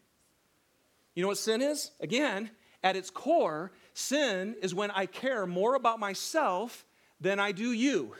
You 1.15 1.23
know 1.23 1.29
what 1.29 1.37
sin 1.37 1.61
is? 1.61 1.91
Again, 1.99 2.51
at 2.83 2.95
its 2.95 3.09
core, 3.09 3.71
sin 3.93 4.55
is 4.61 4.73
when 4.73 4.91
I 4.91 5.05
care 5.05 5.45
more 5.45 5.75
about 5.75 5.99
myself 5.99 6.85
than 7.19 7.39
I 7.39 7.51
do 7.51 7.71
you 7.71 8.13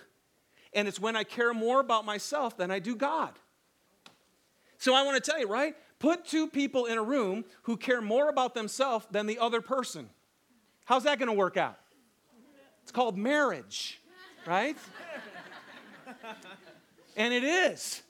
and 0.76 0.90
it's 0.90 1.00
when 1.00 1.16
I 1.16 1.24
care 1.24 1.54
more 1.54 1.80
about 1.80 2.06
myself 2.06 2.58
than 2.58 2.70
I 2.70 2.80
do 2.80 2.96
God. 2.96 3.32
So 4.78 4.94
I 4.94 5.04
want 5.04 5.24
to 5.24 5.32
tell 5.32 5.40
you, 5.40 5.48
right? 5.48 5.74
Put 6.00 6.26
two 6.26 6.48
people 6.48 6.86
in 6.86 6.98
a 6.98 7.04
room 7.04 7.46
who 7.64 7.78
care 7.78 8.02
more 8.02 8.30
about 8.30 8.54
themselves 8.54 9.08
than 9.10 9.26
the 9.26 9.40
other 9.40 9.62
person. 9.62 10.10
How's 10.84 11.04
that 11.04 11.18
going 11.18 11.30
to 11.30 11.34
work 11.34 11.56
out? 11.56 11.80
It's 12.84 12.92
called 12.92 13.18
marriage, 13.18 14.00
right? 14.46 14.78
And 17.16 17.34
it 17.34 17.44
is. 17.44 18.02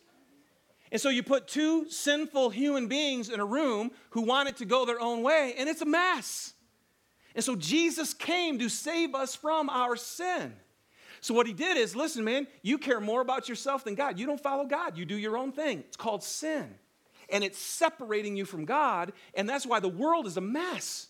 And 0.92 1.02
so 1.02 1.10
you 1.10 1.24
put 1.24 1.48
two 1.48 1.90
sinful 1.90 2.52
human 2.52 2.88
beings 2.88 3.30
in 3.30 3.40
a 3.40 3.46
room 3.46 3.92
who 4.12 4.22
want 4.22 4.50
it 4.50 4.58
to 4.58 4.66
go 4.66 4.86
their 4.86 5.00
own 5.00 5.24
way, 5.24 5.56
and 5.58 5.68
it's 5.68 5.82
a 5.82 5.86
mess. 5.86 6.54
And 7.34 7.44
so 7.44 7.56
Jesus 7.56 8.14
came 8.14 8.60
to 8.60 8.70
save 8.70 9.14
us 9.14 9.36
from 9.36 9.70
our 9.70 9.96
sin. 9.96 10.54
So 11.22 11.34
what 11.34 11.48
he 11.48 11.54
did 11.54 11.76
is, 11.76 11.96
listen, 11.96 12.24
man, 12.24 12.48
you 12.62 12.78
care 12.78 13.02
more 13.02 13.22
about 13.22 13.50
yourself 13.50 13.84
than 13.84 13.96
God. 13.96 14.20
You 14.20 14.26
don't 14.26 14.40
follow 14.40 14.66
God, 14.66 14.98
you 14.98 15.06
do 15.06 15.18
your 15.18 15.38
own 15.38 15.52
thing. 15.52 15.80
It's 15.80 15.98
called 15.98 16.24
sin. 16.24 16.76
And 17.30 17.44
it's 17.44 17.58
separating 17.58 18.38
you 18.38 18.46
from 18.46 18.66
God, 18.66 19.12
and 19.34 19.50
that's 19.50 19.66
why 19.66 19.80
the 19.80 19.90
world 19.90 20.28
is 20.28 20.38
a 20.38 20.42
mess. 20.42 21.08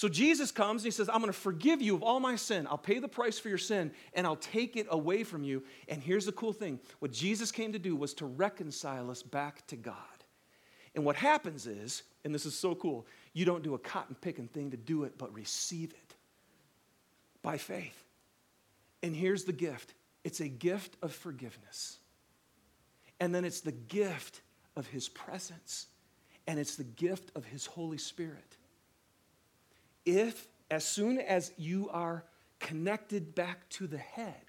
So 0.00 0.08
Jesus 0.08 0.50
comes 0.50 0.80
and 0.80 0.86
he 0.86 0.92
says, 0.92 1.10
I'm 1.10 1.20
going 1.20 1.30
to 1.30 1.38
forgive 1.38 1.82
you 1.82 1.94
of 1.94 2.02
all 2.02 2.20
my 2.20 2.34
sin. 2.34 2.66
I'll 2.70 2.78
pay 2.78 3.00
the 3.00 3.06
price 3.06 3.38
for 3.38 3.50
your 3.50 3.58
sin 3.58 3.92
and 4.14 4.26
I'll 4.26 4.34
take 4.34 4.78
it 4.78 4.86
away 4.88 5.24
from 5.24 5.44
you. 5.44 5.62
And 5.88 6.02
here's 6.02 6.24
the 6.24 6.32
cool 6.32 6.54
thing 6.54 6.80
what 7.00 7.12
Jesus 7.12 7.52
came 7.52 7.74
to 7.74 7.78
do 7.78 7.94
was 7.94 8.14
to 8.14 8.24
reconcile 8.24 9.10
us 9.10 9.22
back 9.22 9.66
to 9.66 9.76
God. 9.76 9.94
And 10.94 11.04
what 11.04 11.16
happens 11.16 11.66
is, 11.66 12.02
and 12.24 12.34
this 12.34 12.46
is 12.46 12.58
so 12.58 12.74
cool, 12.74 13.06
you 13.34 13.44
don't 13.44 13.62
do 13.62 13.74
a 13.74 13.78
cotton 13.78 14.16
picking 14.18 14.48
thing 14.48 14.70
to 14.70 14.78
do 14.78 15.04
it, 15.04 15.18
but 15.18 15.34
receive 15.34 15.90
it 15.90 16.14
by 17.42 17.58
faith. 17.58 18.02
And 19.02 19.14
here's 19.14 19.44
the 19.44 19.52
gift 19.52 19.92
it's 20.24 20.40
a 20.40 20.48
gift 20.48 20.96
of 21.02 21.12
forgiveness. 21.12 21.98
And 23.20 23.34
then 23.34 23.44
it's 23.44 23.60
the 23.60 23.72
gift 23.72 24.40
of 24.76 24.86
his 24.86 25.10
presence. 25.10 25.88
And 26.46 26.58
it's 26.58 26.76
the 26.76 26.84
gift 26.84 27.32
of 27.36 27.44
his 27.44 27.66
Holy 27.66 27.98
Spirit. 27.98 28.56
If, 30.04 30.48
as 30.70 30.84
soon 30.84 31.18
as 31.18 31.52
you 31.56 31.88
are 31.90 32.24
connected 32.58 33.34
back 33.34 33.68
to 33.70 33.86
the 33.86 33.98
head, 33.98 34.44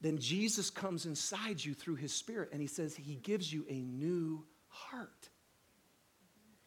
then 0.00 0.18
Jesus 0.18 0.70
comes 0.70 1.06
inside 1.06 1.64
you 1.64 1.74
through 1.74 1.96
his 1.96 2.12
spirit 2.12 2.50
and 2.52 2.60
he 2.60 2.68
says 2.68 2.94
he 2.94 3.16
gives 3.16 3.52
you 3.52 3.66
a 3.68 3.80
new 3.80 4.44
heart. 4.68 5.28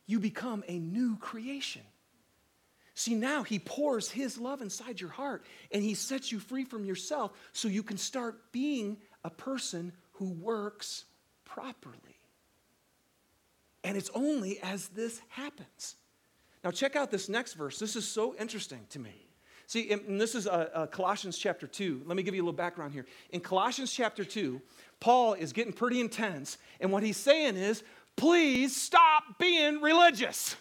You 0.06 0.20
become 0.20 0.64
a 0.68 0.78
new 0.78 1.16
creation. 1.18 1.84
See, 2.94 3.16
now 3.16 3.44
he 3.44 3.58
pours 3.58 4.12
his 4.12 4.38
love 4.38 4.62
inside 4.62 5.00
your 5.00 5.10
heart 5.10 5.46
and 5.72 5.82
he 5.82 5.94
sets 5.94 6.32
you 6.32 6.40
free 6.40 6.66
from 6.66 6.84
yourself 6.84 7.32
so 7.54 7.68
you 7.68 7.84
can 7.84 7.98
start 7.98 8.52
being 8.52 8.98
a 9.24 9.30
person 9.30 9.94
who 10.14 10.32
works 10.32 11.06
properly. 11.46 11.96
And 13.84 13.98
it's 13.98 14.12
only 14.14 14.60
as 14.60 14.90
this 14.90 15.22
happens. 15.30 15.96
Now, 16.64 16.72
check 16.72 16.96
out 16.96 17.10
this 17.10 17.28
next 17.28 17.54
verse. 17.54 17.80
This 17.80 17.96
is 17.96 18.08
so 18.08 18.36
interesting 18.40 18.86
to 18.92 19.00
me. 19.00 19.28
See, 19.72 19.90
and 19.92 20.20
this 20.20 20.36
is 20.36 20.48
uh, 20.48 20.70
uh, 20.74 20.86
Colossians 20.88 21.38
chapter 21.38 21.66
2. 21.66 22.04
Let 22.06 22.18
me 22.18 22.24
give 22.24 22.36
you 22.36 22.42
a 22.42 22.44
little 22.44 22.54
background 22.54 22.94
here. 22.94 23.06
In 23.30 23.40
Colossians 23.40 23.92
chapter 23.92 24.26
2, 24.26 24.62
Paul 25.00 25.34
is 25.34 25.54
getting 25.54 25.74
pretty 25.74 26.02
intense, 26.02 26.58
and 26.82 26.92
what 26.92 27.04
he's 27.04 27.18
saying 27.18 27.56
is, 27.56 27.84
please 28.18 28.76
stop 28.76 29.24
being 29.40 29.80
religious. 29.80 30.58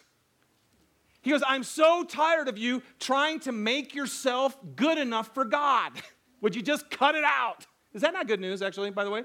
He 1.22 1.30
goes, 1.30 1.42
I'm 1.46 1.64
so 1.64 2.04
tired 2.04 2.48
of 2.48 2.56
you 2.56 2.82
trying 2.98 3.40
to 3.40 3.52
make 3.52 3.94
yourself 3.94 4.56
good 4.76 4.96
enough 4.96 5.34
for 5.34 5.44
God. 5.44 5.92
Would 6.40 6.54
you 6.54 6.62
just 6.62 6.88
cut 6.88 7.14
it 7.14 7.24
out? 7.24 7.66
Is 7.92 8.02
that 8.02 8.14
not 8.14 8.26
good 8.26 8.40
news, 8.40 8.62
actually, 8.62 8.90
by 8.90 9.04
the 9.04 9.10
way? 9.10 9.24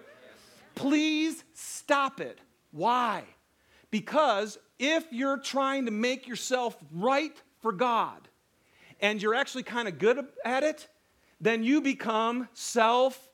Please 0.74 1.44
stop 1.54 2.20
it. 2.20 2.40
Why? 2.72 3.24
Because 3.92 4.58
if 4.80 5.06
you're 5.12 5.38
trying 5.38 5.86
to 5.86 5.92
make 5.92 6.28
yourself 6.28 6.78
right 6.92 7.36
for 7.62 7.72
God 7.72 8.28
and 9.00 9.22
you're 9.22 9.36
actually 9.36 9.64
kind 9.64 9.88
of 9.88 9.98
good 9.98 10.26
at 10.44 10.64
it, 10.64 10.88
then 11.40 11.64
you 11.64 11.82
become 11.82 12.48
self 12.54 13.30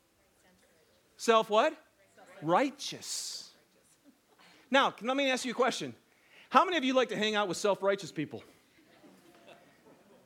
self 1.18 1.50
what? 1.50 1.74
Righteous. 2.42 3.52
Now, 4.72 4.96
let 5.02 5.18
me 5.18 5.30
ask 5.30 5.46
you 5.46 5.52
a 5.52 5.56
question. 5.56 5.94
How 6.50 6.66
many 6.66 6.78
of 6.78 6.84
you 6.84 6.94
like 6.94 7.10
to 7.10 7.18
hang 7.18 7.36
out 7.36 7.48
with 7.48 7.58
self 7.58 7.84
righteous 7.84 8.12
people? 8.12 8.44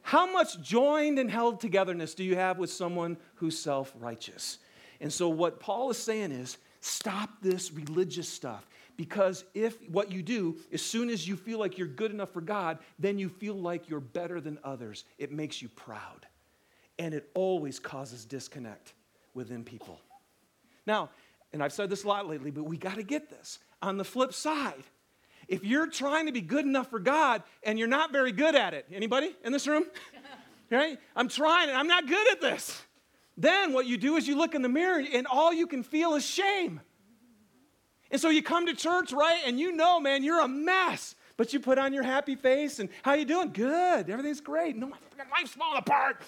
How 0.01 0.31
much 0.31 0.61
joined 0.61 1.17
and 1.17 1.31
held 1.31 1.59
togetherness 1.59 2.13
do 2.13 2.23
you 2.23 2.35
have 2.35 2.59
with 2.59 2.69
someone 2.69 3.17
who's 3.35 3.57
self 3.57 3.91
righteous? 3.99 4.59
And 5.01 5.11
so, 5.11 5.29
what 5.29 5.59
Paul 5.59 5.89
is 5.89 5.97
saying 5.97 6.31
is 6.31 6.57
stop 6.79 7.29
this 7.41 7.71
religious 7.71 8.29
stuff. 8.29 8.67
Because 8.97 9.43
if 9.53 9.77
what 9.89 10.11
you 10.11 10.23
do, 10.23 10.57
as 10.71 10.81
soon 10.81 11.09
as 11.09 11.27
you 11.27 11.35
feel 11.35 11.59
like 11.59 11.77
you're 11.77 11.87
good 11.87 12.11
enough 12.11 12.31
for 12.31 12.41
God, 12.41 12.79
then 12.97 13.19
you 13.19 13.29
feel 13.29 13.55
like 13.55 13.89
you're 13.89 13.99
better 13.99 14.39
than 14.39 14.57
others. 14.63 15.03
It 15.17 15.31
makes 15.31 15.61
you 15.61 15.69
proud. 15.69 16.25
And 16.97 17.13
it 17.13 17.29
always 17.33 17.79
causes 17.79 18.23
disconnect 18.23 18.93
within 19.33 19.63
people. 19.63 19.99
Now, 20.87 21.09
and 21.51 21.61
I've 21.61 21.73
said 21.73 21.89
this 21.89 22.03
a 22.03 22.07
lot 22.07 22.27
lately, 22.27 22.51
but 22.51 22.63
we 22.63 22.77
got 22.77 22.95
to 22.95 23.03
get 23.03 23.29
this. 23.29 23.59
On 23.81 23.97
the 23.97 24.05
flip 24.05 24.33
side, 24.33 24.83
if 25.47 25.63
you're 25.63 25.87
trying 25.87 26.25
to 26.25 26.31
be 26.31 26.41
good 26.41 26.65
enough 26.65 26.89
for 26.89 26.99
God 26.99 27.43
and 27.63 27.77
you're 27.77 27.87
not 27.87 28.11
very 28.11 28.31
good 28.31 28.55
at 28.55 28.73
it, 28.73 28.85
anybody 28.91 29.35
in 29.43 29.51
this 29.51 29.67
room? 29.67 29.85
right? 30.71 30.97
I'm 31.15 31.27
trying 31.27 31.69
and 31.69 31.77
I'm 31.77 31.87
not 31.87 32.07
good 32.07 32.31
at 32.31 32.41
this. 32.41 32.81
Then 33.37 33.73
what 33.73 33.85
you 33.85 33.97
do 33.97 34.15
is 34.15 34.27
you 34.27 34.37
look 34.37 34.55
in 34.55 34.61
the 34.61 34.69
mirror 34.69 35.03
and 35.13 35.27
all 35.27 35.53
you 35.53 35.67
can 35.67 35.83
feel 35.83 36.15
is 36.15 36.25
shame. 36.25 36.79
And 38.11 38.21
so 38.21 38.29
you 38.29 38.43
come 38.43 38.67
to 38.67 38.73
church, 38.73 39.11
right? 39.11 39.41
And 39.45 39.59
you 39.59 39.71
know, 39.71 39.99
man, 39.99 40.23
you're 40.23 40.41
a 40.41 40.47
mess. 40.47 41.15
But 41.37 41.51
you 41.51 41.59
put 41.59 41.77
on 41.77 41.93
your 41.93 42.03
happy 42.03 42.35
face 42.35 42.79
and 42.79 42.89
how 43.01 43.13
you 43.13 43.25
doing? 43.25 43.51
Good. 43.51 44.09
Everything's 44.09 44.39
great. 44.39 44.77
No, 44.77 44.87
my 44.87 44.95
life's 45.37 45.51
falling 45.51 45.77
apart. 45.77 46.21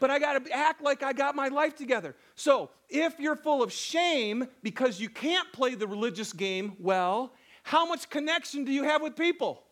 but 0.00 0.10
I 0.10 0.18
got 0.18 0.44
to 0.44 0.52
act 0.52 0.82
like 0.82 1.02
I 1.02 1.12
got 1.12 1.36
my 1.36 1.48
life 1.48 1.76
together. 1.76 2.16
So, 2.34 2.70
if 2.88 3.20
you're 3.20 3.36
full 3.36 3.62
of 3.62 3.72
shame 3.72 4.48
because 4.64 5.00
you 5.00 5.08
can't 5.08 5.50
play 5.52 5.76
the 5.76 5.86
religious 5.86 6.32
game 6.32 6.74
well, 6.80 7.32
how 7.62 7.86
much 7.86 8.10
connection 8.10 8.64
do 8.64 8.72
you 8.72 8.82
have 8.82 9.00
with 9.00 9.14
people? 9.14 9.62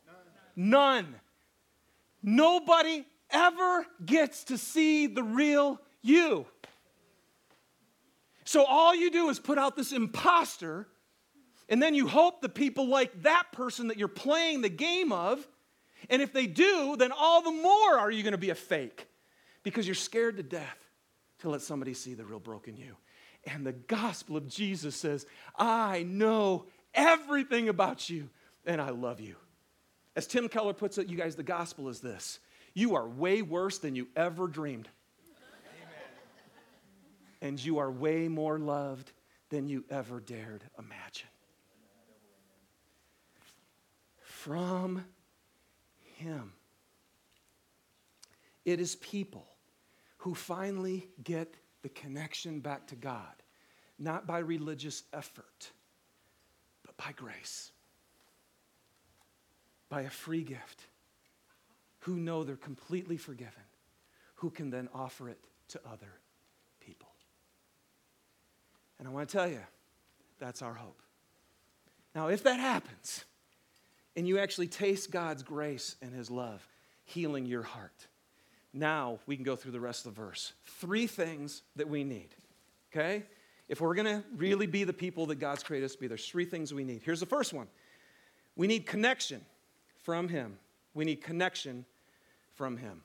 None. 0.57 1.05
None. 1.05 1.15
Nobody 2.23 3.05
ever 3.31 3.87
gets 4.05 4.45
to 4.45 4.59
see 4.59 5.07
the 5.07 5.23
real 5.23 5.81
you. 6.03 6.47
So 8.45 8.65
all 8.65 8.95
you 8.95 9.11
do 9.11 9.29
is 9.29 9.39
put 9.39 9.59
out 9.59 9.77
this 9.77 9.93
imposter, 9.93 10.89
and 11.69 11.83
then 11.83 11.95
you 11.95 12.07
hope 12.07 12.41
the 12.41 12.49
people 12.49 12.89
like 12.89 13.23
that 13.23 13.53
person 13.53 13.89
that 13.89 13.99
you're 13.99 14.09
playing 14.09 14.63
the 14.63 14.69
game 14.69 15.13
of. 15.13 15.47
And 16.09 16.23
if 16.23 16.33
they 16.33 16.47
do, 16.47 16.97
then 16.97 17.13
all 17.13 17.43
the 17.43 17.51
more 17.51 17.99
are 17.99 18.11
you 18.11 18.23
going 18.23 18.33
to 18.33 18.39
be 18.39 18.51
a 18.51 18.55
fake 18.55 19.07
because 19.63 19.87
you're 19.87 19.95
scared 19.95 20.37
to 20.39 20.43
death 20.43 20.79
to 21.41 21.51
let 21.51 21.61
somebody 21.61 21.93
see 21.93 22.15
the 22.15 22.25
real 22.25 22.39
broken 22.39 22.77
you. 22.77 22.97
And 23.45 23.67
the 23.67 23.73
gospel 23.73 24.37
of 24.37 24.49
Jesus 24.49 24.97
says, 24.97 25.27
I 25.57 26.05
know 26.05 26.67
everything 26.95 27.69
about 27.69 28.09
you, 28.09 28.31
and 28.65 28.81
I 28.81 28.91
love 28.91 29.21
you. 29.21 29.37
As 30.17 30.27
Tim 30.27 30.49
Keller 30.49 30.73
puts 30.73 30.99
it, 30.99 31.09
you 31.09 31.17
guys, 31.17 31.37
the 31.37 31.43
gospel 31.43 31.89
is 31.89 32.01
this 32.01 32.41
you 32.75 32.95
are 32.95 33.09
way 33.09 33.43
worse 33.43 33.79
than 33.79 33.95
you 33.95 34.09
ever 34.17 34.47
dreamed. 34.47 34.89
And 37.41 37.63
you 37.65 37.79
are 37.79 37.91
way 37.91 38.27
more 38.27 38.59
loved 38.59 39.13
than 39.51 39.69
you 39.69 39.85
ever 39.91 40.19
dared 40.19 40.65
imagine. 40.77 41.29
From 44.39 45.05
Him. 46.17 46.53
It 48.65 48.79
is 48.79 48.95
people 48.95 49.47
who 50.19 50.35
finally 50.35 51.09
get 51.25 51.55
the 51.83 51.89
connection 51.89 52.61
back 52.61 52.87
to 52.89 52.95
God, 52.95 53.43
not 53.99 54.29
by 54.29 54.39
religious 54.39 55.03
effort 55.13 55.71
but 56.85 56.97
by 56.97 57.11
grace, 57.13 57.73
by 59.89 60.03
a 60.03 60.11
free 60.11 60.43
gift, 60.43 60.87
who 62.01 62.17
know 62.17 62.45
they're 62.45 62.55
completely 62.55 63.17
forgiven, 63.17 63.65
who 64.37 64.51
can 64.51 64.71
then 64.71 64.89
offer 64.95 65.29
it 65.29 65.41
to 65.69 65.81
other 65.85 66.21
people. 66.79 67.09
And 69.01 69.09
I 69.09 69.11
want 69.11 69.29
to 69.29 69.37
tell 69.37 69.49
you, 69.49 69.63
that's 70.39 70.63
our 70.63 70.75
hope. 70.75 71.03
Now, 72.15 72.29
if 72.29 72.45
that 72.45 72.61
happens, 72.61 73.25
and 74.19 74.27
you 74.27 74.39
actually 74.39 74.67
taste 74.67 75.13
God's 75.13 75.43
grace 75.43 75.95
and 76.03 76.13
His 76.13 76.31
love 76.31 76.67
healing 77.05 77.47
your 77.47 77.63
heart, 77.63 78.09
now 78.75 79.21
we 79.27 79.37
can 79.37 79.45
go 79.45 79.57
through 79.57 79.73
the 79.73 79.81
rest 79.81 80.05
of 80.05 80.15
the 80.15 80.21
verse. 80.21 80.53
Three 80.81 81.07
things 81.07 81.63
that 81.77 81.89
we 81.89 82.05
need, 82.05 82.29
okay? 82.93 83.23
if 83.69 83.81
we're 83.81 83.95
to 83.95 84.25
really 84.37 84.67
be 84.67 84.85
the 84.85 84.93
people 84.93 85.27
that 85.27 85.37
God's 85.37 85.63
created 85.63 85.87
us 85.87 85.93
to 85.93 86.01
be, 86.01 86.07
there's 86.07 86.27
three 86.27 86.47
things 86.47 86.73
we 86.73 86.85
need. 86.85 87.03
Here's 87.05 87.21
the 87.21 87.27
first 87.27 87.53
one 87.53 87.69
we 88.57 88.67
need 88.67 88.87
connection 88.87 89.41
from 90.03 90.29
Him. 90.29 90.59
We 90.95 91.05
need 91.05 91.23
connection 91.23 91.85
from 92.55 92.77
Him. 92.77 93.03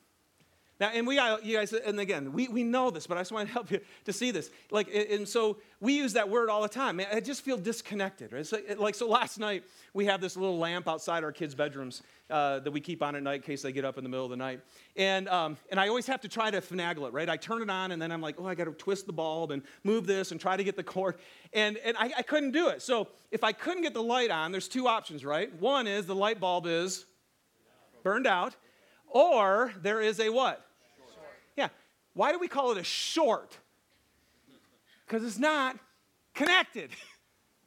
Now, 0.80 0.90
and 0.94 1.06
we, 1.06 1.16
got, 1.16 1.46
you 1.46 1.56
guys, 1.56 1.72
and 1.72 2.00
again, 2.00 2.34
we, 2.34 2.48
we 2.48 2.64
know 2.64 2.90
this, 2.90 3.06
but 3.06 3.18
I 3.18 3.22
just 3.22 3.32
want 3.32 3.48
to 3.48 3.54
help 3.54 3.70
you 3.70 3.80
to 4.06 4.14
see 4.14 4.32
this. 4.32 4.50
Like, 4.72 4.90
and 4.94 5.28
so 5.28 5.58
we 5.80 5.94
use 5.94 6.14
that 6.14 6.28
word 6.28 6.50
all 6.50 6.62
the 6.62 6.68
time. 6.68 7.00
I 7.12 7.20
just 7.20 7.42
feel 7.44 7.58
disconnected, 7.58 8.34
right? 8.34 8.46
So, 8.46 8.58
like, 8.78 8.96
so 8.96 9.08
last 9.08 9.40
night 9.40 9.64
we 9.94 10.06
have 10.06 10.20
this 10.20 10.36
little 10.36 10.58
lamp 10.58 10.88
outside 10.88 11.24
our 11.24 11.32
kids' 11.32 11.54
bedrooms 11.54 12.02
uh, 12.30 12.60
that 12.60 12.72
we 12.72 12.82
keep 12.82 13.04
on 13.04 13.16
at 13.16 13.22
night 13.22 13.36
in 13.36 13.42
case 13.42 13.62
they 13.62 13.72
get 13.72 13.86
up 13.86 14.00
in 14.00 14.04
the 14.04 14.10
middle 14.10 14.26
of 14.26 14.32
the 14.32 14.38
night. 14.38 14.62
And, 14.96 15.30
um, 15.30 15.58
and 15.70 15.80
I 15.80 15.88
always 15.90 16.08
have 16.08 16.22
to 16.22 16.28
try 16.28 16.50
to 16.50 16.60
finagle 16.60 17.08
it, 17.08 17.14
right? 17.14 17.30
I 17.30 17.38
turn 17.38 17.62
it 17.62 17.70
on 17.70 17.92
and 17.92 18.02
then 18.02 18.12
I'm 18.12 18.22
like, 18.22 18.36
oh, 18.40 18.48
I 18.48 18.56
got 18.56 18.66
to 18.66 18.72
twist 18.72 19.06
the 19.06 19.14
bulb 19.14 19.52
and 19.52 19.62
move 19.84 20.08
this 20.08 20.32
and 20.32 20.42
try 20.42 20.58
to 20.58 20.64
get 20.64 20.76
the 20.76 20.84
cord. 20.84 21.18
And, 21.54 21.78
and 21.78 21.96
I, 21.98 22.12
I 22.18 22.22
couldn't 22.24 22.52
do 22.52 22.70
it. 22.70 22.82
So 22.82 23.10
if 23.30 23.44
I 23.44 23.52
couldn't 23.52 23.84
get 23.84 23.94
the 23.94 24.04
light 24.04 24.32
on, 24.32 24.52
there's 24.52 24.68
two 24.68 24.88
options, 24.88 25.24
right? 25.24 25.54
One 25.62 25.86
is 25.86 26.08
the 26.08 26.16
light 26.16 26.40
bulb 26.40 26.66
is 26.66 27.06
burned 28.04 28.28
out. 28.28 28.56
Or 29.14 29.72
there 29.82 30.02
is 30.02 30.20
a 30.20 30.30
what? 30.30 30.66
Short. 30.98 31.24
Yeah. 31.56 31.70
Why 32.14 32.32
do 32.32 32.40
we 32.40 32.48
call 32.48 32.72
it 32.72 32.80
a 32.80 32.84
short? 32.84 33.58
Because 35.06 35.24
it's 35.24 35.38
not 35.38 35.78
connected. 36.34 36.90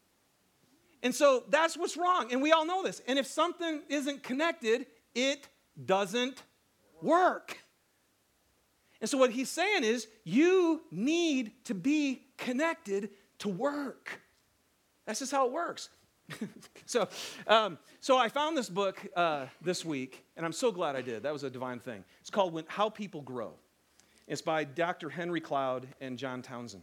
and 1.03 1.15
so 1.15 1.45
that's 1.49 1.77
what's 1.77 1.97
wrong. 1.97 2.33
And 2.33 2.43
we 2.43 2.51
all 2.51 2.67
know 2.67 2.83
this. 2.83 3.01
And 3.07 3.19
if 3.19 3.27
something 3.27 3.83
isn't 3.89 4.25
connected, 4.25 4.87
it 5.15 5.49
doesn't 5.85 6.43
work. 7.01 7.59
And 9.01 9.09
so 9.09 9.17
what 9.17 9.31
he's 9.31 9.51
saying 9.51 9.85
is 9.85 10.09
you 10.25 10.83
need 10.91 11.53
to 11.65 11.75
be 11.75 12.27
connected 12.37 13.11
to 13.39 13.49
work. 13.49 14.21
That's 15.07 15.21
just 15.21 15.31
how 15.31 15.47
it 15.47 15.53
works. 15.53 15.91
so, 16.87 17.09
um, 17.47 17.79
so 18.01 18.17
I 18.17 18.29
found 18.29 18.57
this 18.57 18.69
book 18.69 19.05
uh, 19.15 19.47
this 19.63 19.85
week, 19.85 20.25
and 20.37 20.45
I'm 20.45 20.53
so 20.53 20.73
glad 20.73 20.97
I 20.97 21.03
did. 21.03 21.23
That 21.23 21.33
was 21.33 21.45
a 21.45 21.51
divine 21.51 21.79
thing. 21.79 22.05
It's 22.21 22.31
called 22.31 22.53
when, 22.53 22.65
How 22.69 22.89
People 22.89 23.23
Grow. 23.23 23.55
It's 24.27 24.43
by 24.43 24.65
Dr. 24.65 25.09
Henry 25.09 25.41
Cloud 25.41 25.87
and 26.01 26.19
John 26.19 26.43
Townsend. 26.43 26.83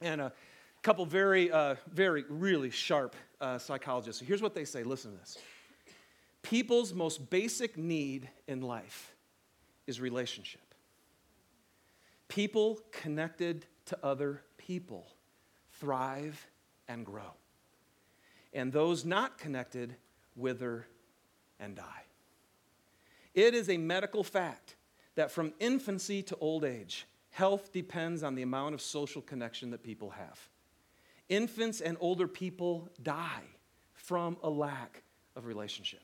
And 0.00 0.20
a 0.20 0.32
couple 0.82 1.06
very, 1.06 1.50
uh, 1.50 1.76
very, 1.92 2.24
really 2.28 2.70
sharp 2.70 3.14
uh, 3.40 3.58
psychologists. 3.58 4.20
So 4.20 4.26
here's 4.26 4.42
what 4.42 4.54
they 4.54 4.64
say 4.64 4.82
listen 4.82 5.12
to 5.12 5.18
this. 5.18 5.38
People's 6.42 6.92
most 6.92 7.30
basic 7.30 7.78
need 7.78 8.28
in 8.48 8.60
life 8.60 9.14
is 9.86 10.00
relationship. 10.00 10.60
People 12.28 12.80
connected 12.90 13.66
to 13.86 13.98
other 14.02 14.42
people 14.58 15.06
thrive 15.70 16.46
and 16.88 17.06
grow 17.06 17.32
and 18.54 18.72
those 18.72 19.04
not 19.04 19.36
connected 19.36 19.96
wither 20.36 20.86
and 21.58 21.76
die. 21.76 22.04
It 23.34 23.52
is 23.52 23.68
a 23.68 23.76
medical 23.76 24.22
fact 24.22 24.76
that 25.16 25.30
from 25.30 25.52
infancy 25.58 26.22
to 26.22 26.36
old 26.36 26.64
age, 26.64 27.06
health 27.30 27.72
depends 27.72 28.22
on 28.22 28.36
the 28.36 28.42
amount 28.42 28.74
of 28.74 28.80
social 28.80 29.20
connection 29.20 29.70
that 29.70 29.82
people 29.82 30.10
have. 30.10 30.38
Infants 31.28 31.80
and 31.80 31.96
older 32.00 32.28
people 32.28 32.88
die 33.02 33.42
from 33.92 34.36
a 34.42 34.50
lack 34.50 35.02
of 35.34 35.46
relationship. 35.46 36.02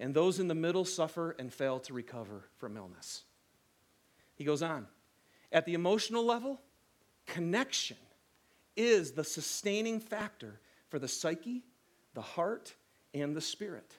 And 0.00 0.14
those 0.14 0.40
in 0.40 0.48
the 0.48 0.54
middle 0.54 0.84
suffer 0.84 1.36
and 1.38 1.52
fail 1.52 1.78
to 1.80 1.92
recover 1.92 2.48
from 2.56 2.76
illness. 2.76 3.24
He 4.34 4.44
goes 4.44 4.62
on. 4.62 4.86
At 5.52 5.66
the 5.66 5.74
emotional 5.74 6.24
level, 6.24 6.60
connection 7.26 7.98
is 8.76 9.12
the 9.12 9.24
sustaining 9.24 10.00
factor 10.00 10.60
for 10.90 10.98
the 10.98 11.08
psyche, 11.08 11.62
the 12.14 12.20
heart, 12.20 12.74
and 13.14 13.34
the 13.34 13.40
spirit. 13.40 13.96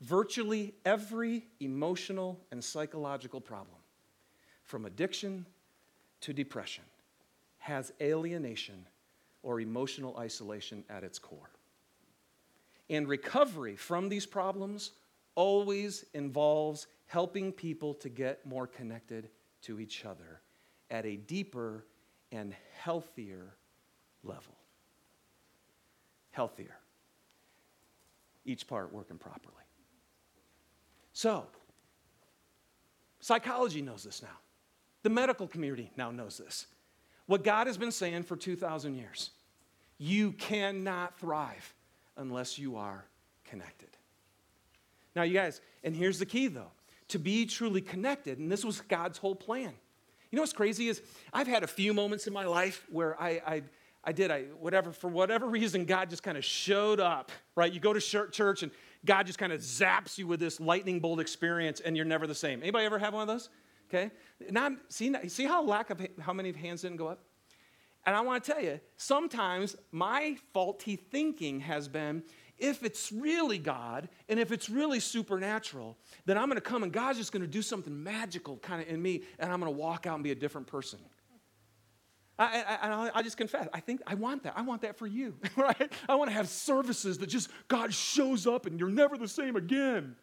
Virtually 0.00 0.74
every 0.84 1.44
emotional 1.60 2.40
and 2.50 2.64
psychological 2.64 3.40
problem, 3.40 3.76
from 4.64 4.86
addiction 4.86 5.46
to 6.22 6.32
depression, 6.32 6.84
has 7.58 7.92
alienation 8.00 8.86
or 9.42 9.60
emotional 9.60 10.16
isolation 10.18 10.82
at 10.90 11.04
its 11.04 11.18
core. 11.18 11.50
And 12.90 13.06
recovery 13.06 13.76
from 13.76 14.08
these 14.08 14.26
problems 14.26 14.92
always 15.34 16.04
involves 16.14 16.86
helping 17.06 17.52
people 17.52 17.94
to 17.94 18.08
get 18.08 18.44
more 18.44 18.66
connected 18.66 19.28
to 19.62 19.78
each 19.78 20.04
other 20.04 20.40
at 20.90 21.06
a 21.06 21.16
deeper 21.16 21.86
and 22.32 22.54
healthier 22.74 23.54
level 24.24 24.56
healthier. 26.32 26.76
Each 28.44 28.66
part 28.66 28.92
working 28.92 29.18
properly. 29.18 29.54
So, 31.12 31.46
Psychology 33.22 33.82
knows 33.82 34.02
this 34.02 34.20
now. 34.20 34.36
The 35.04 35.10
medical 35.10 35.46
community 35.46 35.92
now 35.96 36.10
knows 36.10 36.38
this. 36.38 36.66
What 37.26 37.44
God 37.44 37.68
has 37.68 37.78
been 37.78 37.92
saying 37.92 38.24
for 38.24 38.36
2,000 38.36 38.96
years 38.96 39.30
you 39.96 40.32
cannot 40.32 41.16
thrive 41.20 41.72
unless 42.16 42.58
you 42.58 42.74
are 42.74 43.04
connected. 43.44 43.90
Now, 45.14 45.22
you 45.22 45.32
guys, 45.32 45.60
and 45.84 45.94
here's 45.94 46.18
the 46.18 46.26
key 46.26 46.48
though 46.48 46.72
to 47.08 47.18
be 47.18 47.46
truly 47.46 47.80
connected, 47.80 48.38
and 48.38 48.50
this 48.50 48.64
was 48.64 48.80
God's 48.80 49.18
whole 49.18 49.36
plan. 49.36 49.72
You 50.30 50.36
know 50.36 50.42
what's 50.42 50.52
crazy 50.52 50.88
is 50.88 51.02
I've 51.32 51.46
had 51.46 51.62
a 51.62 51.66
few 51.68 51.94
moments 51.94 52.26
in 52.26 52.32
my 52.32 52.46
life 52.46 52.86
where 52.90 53.20
I, 53.22 53.42
I, 53.46 53.62
I 54.04 54.12
did, 54.12 54.30
I, 54.30 54.42
whatever, 54.58 54.92
for 54.92 55.08
whatever 55.08 55.46
reason, 55.46 55.84
God 55.84 56.10
just 56.10 56.22
kind 56.22 56.36
of 56.36 56.44
showed 56.44 56.98
up, 56.98 57.30
right? 57.54 57.72
You 57.72 57.78
go 57.78 57.92
to 57.92 58.00
church 58.00 58.62
and 58.62 58.72
God 59.04 59.26
just 59.26 59.38
kind 59.38 59.52
of 59.52 59.60
zaps 59.60 60.18
you 60.18 60.26
with 60.26 60.40
this 60.40 60.58
lightning 60.58 60.98
bolt 60.98 61.20
experience 61.20 61.80
and 61.80 61.96
you're 61.96 62.06
never 62.06 62.26
the 62.26 62.34
same. 62.34 62.62
Anybody 62.62 62.84
ever 62.84 62.98
have 62.98 63.14
one 63.14 63.22
of 63.22 63.28
those? 63.28 63.48
Okay. 63.88 64.10
Now, 64.50 64.70
see, 64.88 65.14
see 65.28 65.44
how 65.44 65.62
lack 65.64 65.90
of, 65.90 66.04
how 66.20 66.32
many 66.32 66.50
hands 66.52 66.82
didn't 66.82 66.96
go 66.96 67.08
up? 67.08 67.20
And 68.04 68.16
I 68.16 68.20
want 68.22 68.42
to 68.42 68.52
tell 68.52 68.60
you, 68.60 68.80
sometimes 68.96 69.76
my 69.92 70.36
faulty 70.52 70.96
thinking 70.96 71.60
has 71.60 71.86
been 71.86 72.24
if 72.58 72.82
it's 72.82 73.12
really 73.12 73.58
God 73.58 74.08
and 74.28 74.38
if 74.38 74.52
it's 74.52 74.68
really 74.68 75.00
supernatural, 75.00 75.96
then 76.26 76.38
I'm 76.38 76.46
going 76.46 76.56
to 76.56 76.60
come 76.60 76.82
and 76.82 76.92
God's 76.92 77.18
just 77.18 77.32
going 77.32 77.42
to 77.42 77.48
do 77.48 77.62
something 77.62 78.02
magical 78.02 78.56
kind 78.58 78.82
of 78.82 78.88
in 78.88 79.00
me 79.00 79.22
and 79.38 79.52
I'm 79.52 79.60
going 79.60 79.72
to 79.72 79.78
walk 79.78 80.06
out 80.06 80.14
and 80.14 80.24
be 80.24 80.30
a 80.32 80.36
different 80.36 80.66
person. 80.66 80.98
I, 82.38 82.78
I, 82.82 83.10
I, 83.14 83.22
just 83.22 83.36
confess, 83.36 83.68
I 83.72 83.80
think 83.80 84.00
I 84.06 84.14
want 84.14 84.42
that. 84.44 84.54
I 84.56 84.62
want 84.62 84.82
that 84.82 84.96
for 84.96 85.06
you, 85.06 85.34
right? 85.56 85.92
I 86.08 86.14
want 86.14 86.30
to 86.30 86.34
have 86.34 86.48
services 86.48 87.18
that 87.18 87.28
just 87.28 87.50
God 87.68 87.92
shows 87.92 88.46
up 88.46 88.66
and 88.66 88.80
you're 88.80 88.90
never 88.90 89.18
the 89.18 89.28
same 89.28 89.54
again. 89.54 90.16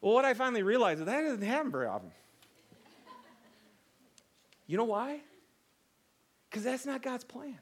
Well, 0.00 0.12
what 0.12 0.24
I 0.24 0.34
finally 0.34 0.62
realized 0.62 1.00
is 1.00 1.06
that 1.06 1.22
doesn't 1.22 1.42
happen 1.42 1.70
very 1.70 1.86
often. 1.86 2.10
You 4.66 4.76
know 4.76 4.84
why? 4.84 5.20
Because 6.50 6.64
that's 6.64 6.86
not 6.86 7.02
God's 7.02 7.24
plan. 7.24 7.58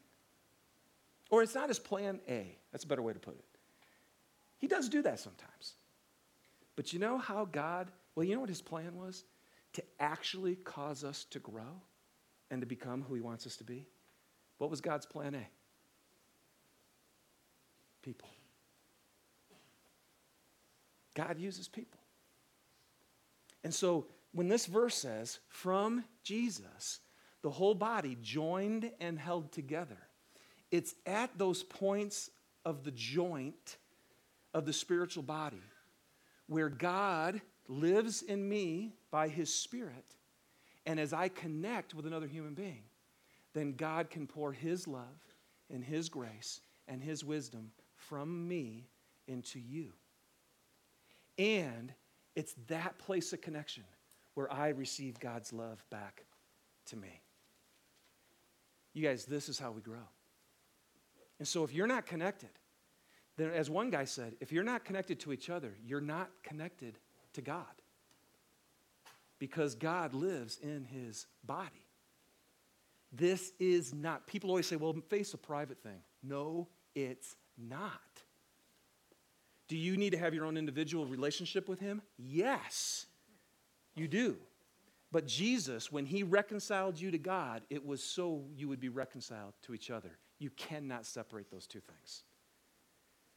Or 1.30 1.42
it's 1.42 1.54
not 1.54 1.68
his 1.68 1.78
plan 1.78 2.20
A. 2.28 2.56
That's 2.70 2.84
a 2.84 2.86
better 2.86 3.02
way 3.02 3.12
to 3.12 3.18
put 3.18 3.34
it. 3.34 3.44
He 4.58 4.66
does 4.66 4.88
do 4.88 5.02
that 5.02 5.18
sometimes. 5.18 5.74
But 6.76 6.92
you 6.92 6.98
know 6.98 7.18
how 7.18 7.44
God, 7.44 7.90
well, 8.14 8.24
you 8.24 8.34
know 8.34 8.40
what 8.40 8.48
his 8.48 8.62
plan 8.62 8.96
was? 8.96 9.24
To 9.74 9.82
actually 9.98 10.56
cause 10.56 11.04
us 11.04 11.24
to 11.30 11.38
grow 11.38 11.82
and 12.52 12.60
to 12.60 12.66
become 12.66 13.02
who 13.02 13.14
he 13.14 13.20
wants 13.20 13.46
us 13.46 13.56
to 13.56 13.64
be. 13.64 13.86
What 14.58 14.70
was 14.70 14.82
God's 14.82 15.06
plan 15.06 15.34
A? 15.34 15.48
People. 18.02 18.28
God 21.14 21.38
uses 21.38 21.66
people. 21.66 21.98
And 23.64 23.72
so 23.72 24.06
when 24.32 24.48
this 24.48 24.66
verse 24.66 24.94
says, 24.94 25.38
from 25.48 26.04
Jesus, 26.22 27.00
the 27.40 27.50
whole 27.50 27.74
body 27.74 28.18
joined 28.20 28.90
and 29.00 29.18
held 29.18 29.50
together, 29.50 29.98
it's 30.70 30.94
at 31.06 31.36
those 31.38 31.62
points 31.62 32.30
of 32.64 32.84
the 32.84 32.90
joint 32.90 33.78
of 34.52 34.66
the 34.66 34.72
spiritual 34.72 35.22
body 35.22 35.62
where 36.48 36.68
God 36.68 37.40
lives 37.66 38.20
in 38.20 38.46
me 38.46 38.92
by 39.10 39.28
his 39.28 39.54
Spirit. 39.54 40.16
And 40.86 40.98
as 40.98 41.12
I 41.12 41.28
connect 41.28 41.94
with 41.94 42.06
another 42.06 42.26
human 42.26 42.54
being, 42.54 42.82
then 43.54 43.72
God 43.72 44.10
can 44.10 44.26
pour 44.26 44.52
his 44.52 44.88
love 44.88 45.34
and 45.70 45.84
his 45.84 46.08
grace 46.08 46.60
and 46.88 47.02
his 47.02 47.24
wisdom 47.24 47.70
from 47.96 48.48
me 48.48 48.88
into 49.28 49.58
you. 49.58 49.92
And 51.38 51.92
it's 52.34 52.54
that 52.68 52.98
place 52.98 53.32
of 53.32 53.40
connection 53.40 53.84
where 54.34 54.52
I 54.52 54.68
receive 54.68 55.20
God's 55.20 55.52
love 55.52 55.84
back 55.90 56.24
to 56.86 56.96
me. 56.96 57.20
You 58.94 59.02
guys, 59.06 59.24
this 59.24 59.48
is 59.48 59.58
how 59.58 59.70
we 59.70 59.80
grow. 59.80 60.08
And 61.38 61.48
so 61.48 61.64
if 61.64 61.72
you're 61.72 61.86
not 61.86 62.06
connected, 62.06 62.50
then, 63.36 63.50
as 63.50 63.70
one 63.70 63.90
guy 63.90 64.04
said, 64.04 64.34
if 64.40 64.52
you're 64.52 64.62
not 64.62 64.84
connected 64.84 65.18
to 65.20 65.32
each 65.32 65.48
other, 65.48 65.74
you're 65.84 66.00
not 66.00 66.30
connected 66.42 66.98
to 67.32 67.40
God. 67.40 67.81
Because 69.42 69.74
God 69.74 70.14
lives 70.14 70.61
in 70.62 70.85
his 70.85 71.26
body. 71.42 71.85
This 73.11 73.50
is 73.59 73.92
not, 73.92 74.24
people 74.28 74.50
always 74.50 74.68
say, 74.68 74.76
well, 74.76 74.94
faith's 75.09 75.35
a 75.35 75.37
private 75.37 75.83
thing. 75.83 75.98
No, 76.22 76.68
it's 76.94 77.35
not. 77.59 77.90
Do 79.66 79.76
you 79.76 79.96
need 79.96 80.11
to 80.11 80.16
have 80.16 80.33
your 80.33 80.44
own 80.44 80.57
individual 80.57 81.07
relationship 81.07 81.68
with 81.68 81.81
him? 81.81 82.02
Yes, 82.16 83.07
you 83.96 84.07
do. 84.07 84.37
But 85.11 85.26
Jesus, 85.26 85.90
when 85.90 86.07
he 86.07 86.22
reconciled 86.22 87.00
you 87.00 87.11
to 87.11 87.18
God, 87.18 87.62
it 87.68 87.85
was 87.85 88.00
so 88.00 88.44
you 88.55 88.68
would 88.68 88.78
be 88.78 88.90
reconciled 88.90 89.55
to 89.62 89.74
each 89.74 89.90
other. 89.90 90.12
You 90.38 90.50
cannot 90.50 91.05
separate 91.05 91.50
those 91.50 91.66
two 91.66 91.81
things. 91.81 92.22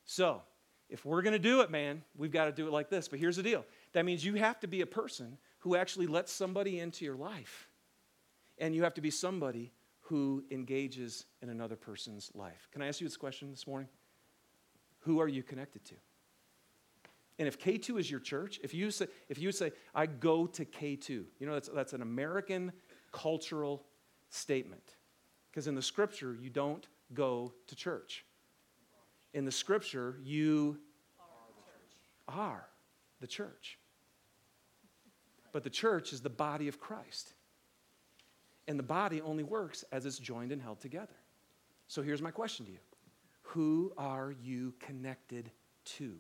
So, 0.06 0.44
if 0.88 1.04
we're 1.04 1.24
going 1.24 1.34
to 1.34 1.40
do 1.40 1.62
it, 1.62 1.72
man, 1.72 2.04
we've 2.16 2.32
got 2.32 2.46
to 2.46 2.52
do 2.52 2.68
it 2.68 2.72
like 2.72 2.92
this. 2.92 3.08
But 3.08 3.18
here's 3.18 3.38
the 3.38 3.44
deal 3.44 3.66
that 3.94 4.06
means 4.06 4.24
you 4.24 4.36
have 4.36 4.60
to 4.60 4.68
be 4.68 4.82
a 4.82 4.86
person 4.86 5.40
who 5.66 5.76
actually 5.76 6.08
lets 6.08 6.32
somebody 6.32 6.80
into 6.80 7.04
your 7.04 7.18
life. 7.18 7.68
And 8.58 8.74
you 8.74 8.84
have 8.84 8.94
to 8.94 9.02
be 9.02 9.10
somebody 9.10 9.74
who 10.00 10.46
engages 10.50 11.26
in 11.42 11.50
another 11.50 11.76
person's 11.76 12.32
life. 12.34 12.70
Can 12.72 12.82
I 12.82 12.88
ask 12.88 13.02
you 13.02 13.08
this 13.08 13.18
question 13.18 13.52
this 13.52 13.68
morning? 13.68 13.90
Who 15.00 15.20
are 15.20 15.28
you 15.28 15.44
connected 15.44 15.84
to? 15.86 15.96
And 17.38 17.50
if 17.50 17.60
K2 17.60 18.00
is 18.00 18.10
your 18.10 18.22
church, 18.22 18.62
if 18.64 18.74
you 18.74 18.92
say, 18.92 19.08
if 19.28 19.38
you 19.38 19.52
say 19.52 19.74
I 19.94 20.06
go 20.06 20.48
to 20.48 20.64
K2, 20.64 21.10
you 21.10 21.26
know, 21.42 21.54
that's, 21.56 21.68
that's 21.68 21.92
an 21.92 22.02
American 22.02 22.72
cultural 23.12 23.84
statement. 24.30 24.96
Because 25.52 25.68
in 25.68 25.76
the 25.76 25.82
scripture, 25.82 26.38
you 26.40 26.50
don't 26.50 26.88
go 27.14 27.52
to 27.68 27.76
church 27.76 28.24
in 29.36 29.44
the 29.44 29.52
scripture, 29.52 30.16
you 30.24 30.80
are 32.28 32.66
the 33.20 33.28
church. 33.28 33.78
But 35.56 35.64
the 35.64 35.70
church 35.70 36.12
is 36.12 36.20
the 36.20 36.30
body 36.30 36.68
of 36.68 36.82
Christ. 36.82 37.34
And 38.68 38.78
the 38.78 38.84
body 38.84 39.22
only 39.22 39.44
works 39.44 39.86
as 39.90 40.06
it's 40.06 40.20
joined 40.20 40.52
and 40.52 40.62
held 40.62 40.82
together. 40.82 41.16
So 41.88 42.02
here's 42.02 42.22
my 42.22 42.30
question 42.30 42.66
to 42.66 42.74
you 42.74 42.80
Who 43.44 43.94
are 43.98 44.36
you 44.44 44.74
connected 44.82 45.50
to? 45.98 46.18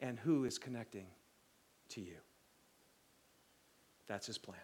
And 0.00 0.18
who 0.18 0.44
is 0.44 0.58
connecting 0.58 1.06
to 1.88 2.02
you? 2.02 2.16
That's 4.06 4.26
his 4.26 4.36
plan. 4.36 4.58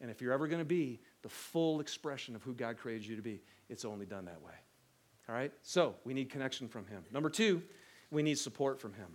And 0.00 0.08
if 0.08 0.22
you're 0.22 0.32
ever 0.32 0.46
going 0.46 0.62
to 0.62 0.64
be 0.64 1.00
the 1.22 1.28
full 1.28 1.80
expression 1.80 2.36
of 2.36 2.44
who 2.44 2.54
God 2.54 2.76
created 2.76 3.04
you 3.04 3.16
to 3.16 3.22
be, 3.22 3.42
it's 3.68 3.84
only 3.84 4.06
done 4.06 4.26
that 4.26 4.40
way. 4.40 4.54
All 5.28 5.34
right? 5.34 5.50
So 5.62 5.96
we 6.04 6.14
need 6.14 6.30
connection 6.30 6.68
from 6.68 6.86
him. 6.86 7.02
Number 7.10 7.30
two, 7.30 7.64
we 8.12 8.22
need 8.22 8.38
support 8.38 8.80
from 8.80 8.92
him. 8.92 9.08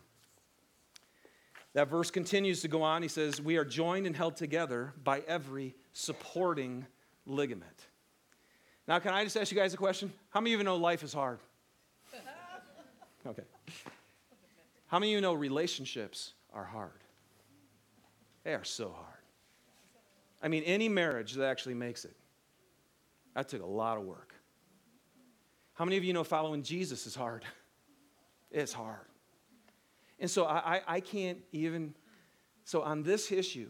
That 1.73 1.89
verse 1.89 2.09
continues 2.09 2.61
to 2.61 2.67
go 2.67 2.81
on. 2.81 3.01
He 3.01 3.07
says, 3.07 3.41
We 3.41 3.57
are 3.57 3.65
joined 3.65 4.07
and 4.07 4.15
held 4.15 4.35
together 4.35 4.93
by 5.03 5.21
every 5.27 5.75
supporting 5.93 6.85
ligament. 7.25 7.87
Now, 8.87 8.99
can 8.99 9.13
I 9.13 9.23
just 9.23 9.35
ask 9.35 9.51
you 9.51 9.57
guys 9.57 9.73
a 9.73 9.77
question? 9.77 10.11
How 10.29 10.39
many 10.39 10.53
of 10.53 10.59
you 10.59 10.63
know 10.63 10.77
life 10.77 11.03
is 11.03 11.13
hard? 11.13 11.39
Okay. 13.25 13.43
How 14.85 14.99
many 14.99 15.11
of 15.11 15.15
you 15.17 15.21
know 15.21 15.33
relationships 15.33 16.33
are 16.53 16.63
hard? 16.63 17.03
They 18.45 18.53
are 18.53 18.63
so 18.63 18.89
hard. 18.95 19.19
I 20.41 20.47
mean, 20.47 20.63
any 20.63 20.87
marriage 20.87 21.33
that 21.33 21.45
actually 21.45 21.73
makes 21.73 22.05
it, 22.05 22.15
that 23.35 23.49
took 23.49 23.61
a 23.61 23.65
lot 23.65 23.97
of 23.97 24.05
work. 24.05 24.33
How 25.73 25.83
many 25.83 25.97
of 25.97 26.05
you 26.05 26.13
know 26.13 26.23
following 26.23 26.63
Jesus 26.63 27.05
is 27.05 27.15
hard? 27.15 27.43
It's 28.49 28.71
hard. 28.71 29.07
And 30.19 30.29
so 30.29 30.45
I, 30.45 30.81
I 30.87 30.99
can't 30.99 31.39
even, 31.51 31.93
so 32.63 32.81
on 32.81 33.03
this 33.03 33.31
issue, 33.31 33.69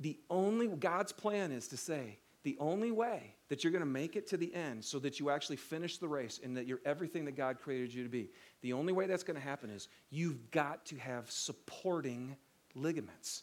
the 0.00 0.18
only, 0.28 0.66
God's 0.66 1.12
plan 1.12 1.52
is 1.52 1.68
to 1.68 1.76
say, 1.76 2.18
the 2.42 2.56
only 2.60 2.90
way 2.90 3.34
that 3.48 3.64
you're 3.64 3.72
going 3.72 3.80
to 3.80 3.86
make 3.86 4.14
it 4.14 4.26
to 4.28 4.36
the 4.36 4.54
end 4.54 4.84
so 4.84 4.98
that 5.00 5.18
you 5.18 5.30
actually 5.30 5.56
finish 5.56 5.98
the 5.98 6.06
race 6.06 6.40
and 6.42 6.56
that 6.56 6.66
you're 6.66 6.80
everything 6.84 7.24
that 7.24 7.36
God 7.36 7.58
created 7.60 7.92
you 7.92 8.02
to 8.02 8.08
be, 8.08 8.30
the 8.62 8.72
only 8.72 8.92
way 8.92 9.06
that's 9.06 9.24
going 9.24 9.36
to 9.36 9.42
happen 9.42 9.70
is 9.70 9.88
you've 10.10 10.50
got 10.50 10.84
to 10.86 10.96
have 10.96 11.30
supporting 11.30 12.36
ligaments. 12.74 13.42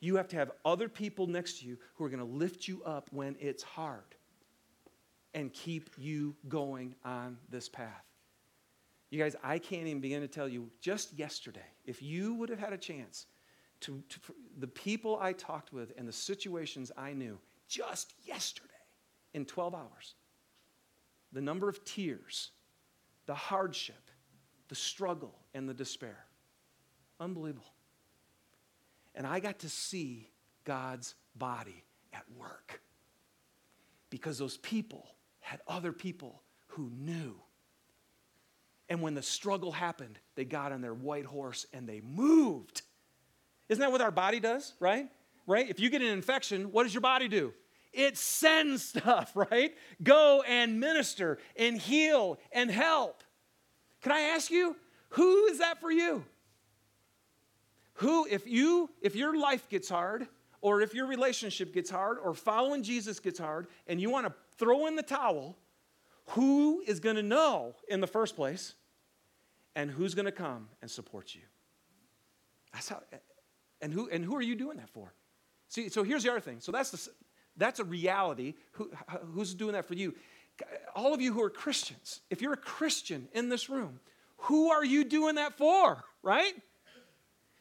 You 0.00 0.16
have 0.16 0.28
to 0.28 0.36
have 0.36 0.52
other 0.64 0.88
people 0.88 1.26
next 1.26 1.60
to 1.60 1.66
you 1.66 1.78
who 1.94 2.04
are 2.04 2.08
going 2.08 2.20
to 2.20 2.32
lift 2.32 2.68
you 2.68 2.82
up 2.84 3.08
when 3.12 3.36
it's 3.40 3.62
hard 3.62 4.14
and 5.34 5.52
keep 5.52 5.90
you 5.98 6.36
going 6.48 6.94
on 7.04 7.38
this 7.50 7.68
path. 7.68 8.05
You 9.10 9.22
guys, 9.22 9.36
I 9.42 9.58
can't 9.58 9.86
even 9.86 10.00
begin 10.00 10.20
to 10.22 10.28
tell 10.28 10.48
you 10.48 10.70
just 10.80 11.12
yesterday, 11.18 11.66
if 11.84 12.02
you 12.02 12.34
would 12.34 12.48
have 12.48 12.58
had 12.58 12.72
a 12.72 12.78
chance 12.78 13.26
to, 13.80 14.02
to 14.08 14.20
the 14.58 14.66
people 14.66 15.18
I 15.20 15.32
talked 15.32 15.72
with 15.72 15.92
and 15.96 16.08
the 16.08 16.12
situations 16.12 16.90
I 16.96 17.12
knew 17.12 17.38
just 17.68 18.14
yesterday 18.24 18.68
in 19.34 19.44
12 19.44 19.74
hours, 19.74 20.14
the 21.32 21.40
number 21.40 21.68
of 21.68 21.84
tears, 21.84 22.50
the 23.26 23.34
hardship, 23.34 24.10
the 24.68 24.74
struggle, 24.74 25.34
and 25.54 25.68
the 25.68 25.74
despair. 25.74 26.24
Unbelievable. 27.20 27.72
And 29.14 29.26
I 29.26 29.40
got 29.40 29.60
to 29.60 29.68
see 29.68 30.30
God's 30.64 31.14
body 31.36 31.84
at 32.12 32.24
work 32.36 32.80
because 34.10 34.38
those 34.38 34.56
people 34.58 35.06
had 35.40 35.60
other 35.68 35.92
people 35.92 36.42
who 36.68 36.90
knew. 36.98 37.36
And 38.88 39.02
when 39.02 39.14
the 39.14 39.22
struggle 39.22 39.72
happened, 39.72 40.18
they 40.36 40.44
got 40.44 40.72
on 40.72 40.80
their 40.80 40.94
white 40.94 41.24
horse 41.24 41.66
and 41.72 41.88
they 41.88 42.00
moved. 42.00 42.82
Isn't 43.68 43.80
that 43.80 43.90
what 43.90 44.00
our 44.00 44.12
body 44.12 44.40
does, 44.40 44.74
right? 44.78 45.08
Right? 45.46 45.68
If 45.68 45.80
you 45.80 45.90
get 45.90 46.02
an 46.02 46.08
infection, 46.08 46.72
what 46.72 46.84
does 46.84 46.94
your 46.94 47.00
body 47.00 47.28
do? 47.28 47.52
It 47.92 48.16
sends 48.16 48.84
stuff, 48.88 49.32
right? 49.34 49.74
Go 50.02 50.42
and 50.46 50.78
minister 50.78 51.38
and 51.56 51.78
heal 51.78 52.38
and 52.52 52.70
help. 52.70 53.24
Can 54.02 54.12
I 54.12 54.20
ask 54.20 54.50
you, 54.50 54.76
who 55.10 55.46
is 55.46 55.58
that 55.58 55.80
for 55.80 55.90
you? 55.90 56.24
Who, 57.94 58.26
if 58.26 58.46
you, 58.46 58.90
if 59.00 59.16
your 59.16 59.38
life 59.38 59.68
gets 59.68 59.88
hard, 59.88 60.28
or 60.60 60.82
if 60.82 60.94
your 60.94 61.06
relationship 61.06 61.72
gets 61.72 61.88
hard, 61.88 62.18
or 62.18 62.34
following 62.34 62.82
Jesus 62.82 63.18
gets 63.18 63.38
hard, 63.38 63.68
and 63.86 64.00
you 64.00 64.10
want 64.10 64.26
to 64.26 64.34
throw 64.58 64.86
in 64.86 64.96
the 64.96 65.02
towel, 65.02 65.56
who 66.30 66.82
is 66.86 67.00
going 67.00 67.16
to 67.16 67.22
know 67.22 67.74
in 67.88 68.00
the 68.00 68.06
first 68.06 68.36
place, 68.36 68.74
and 69.74 69.90
who's 69.90 70.14
going 70.14 70.26
to 70.26 70.32
come 70.32 70.68
and 70.82 70.90
support 70.90 71.34
you? 71.34 71.42
That's 72.72 72.88
how, 72.88 73.00
and 73.80 73.92
who, 73.92 74.08
and 74.10 74.24
who 74.24 74.34
are 74.36 74.42
you 74.42 74.54
doing 74.54 74.78
that 74.78 74.90
for? 74.90 75.12
See, 75.68 75.88
so 75.88 76.02
here's 76.02 76.22
the 76.22 76.30
other 76.30 76.40
thing. 76.40 76.60
So 76.60 76.72
that's, 76.72 76.90
the, 76.90 77.10
that's 77.56 77.80
a 77.80 77.84
reality. 77.84 78.54
Who, 78.72 78.90
who's 79.32 79.54
doing 79.54 79.72
that 79.72 79.84
for 79.84 79.94
you? 79.94 80.14
All 80.94 81.12
of 81.12 81.20
you 81.20 81.32
who 81.32 81.42
are 81.42 81.50
Christians, 81.50 82.20
if 82.30 82.40
you're 82.40 82.54
a 82.54 82.58
Christian 82.58 83.28
in 83.32 83.48
this 83.48 83.68
room, 83.68 84.00
who 84.38 84.70
are 84.70 84.84
you 84.84 85.04
doing 85.04 85.36
that 85.36 85.56
for, 85.56 86.02
right? 86.22 86.54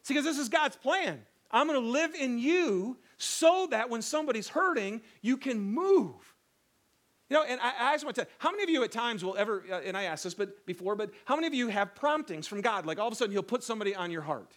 See, 0.03 0.13
because 0.13 0.23
this 0.25 0.37
is 0.37 0.49
God's 0.49 0.75
plan. 0.75 1.21
I'm 1.51 1.67
going 1.67 1.81
to 1.81 1.87
live 1.87 2.15
in 2.15 2.37
you 2.37 2.97
so 3.17 3.67
that 3.71 3.89
when 3.89 4.01
somebody's 4.01 4.47
hurting, 4.47 5.01
you 5.21 5.37
can 5.37 5.59
move. 5.59 6.34
You 7.29 7.37
know, 7.37 7.43
and 7.43 7.59
I, 7.59 7.89
I 7.89 7.93
just 7.93 8.05
want 8.05 8.15
to 8.15 8.21
tell 8.21 8.29
you, 8.29 8.35
how 8.37 8.51
many 8.51 8.63
of 8.63 8.69
you 8.69 8.83
at 8.83 8.91
times 8.91 9.25
will 9.25 9.35
ever, 9.35 9.63
uh, 9.71 9.81
and 9.83 9.97
I 9.97 10.03
asked 10.03 10.23
this 10.23 10.35
but 10.35 10.65
before, 10.65 10.95
but 10.95 11.11
how 11.25 11.35
many 11.35 11.47
of 11.47 11.53
you 11.53 11.69
have 11.69 11.95
promptings 11.95 12.45
from 12.45 12.61
God? 12.61 12.85
Like 12.85 12.99
all 12.99 13.07
of 13.07 13.13
a 13.13 13.15
sudden 13.15 13.31
he'll 13.31 13.41
put 13.41 13.63
somebody 13.63 13.95
on 13.95 14.11
your 14.11 14.21
heart. 14.21 14.51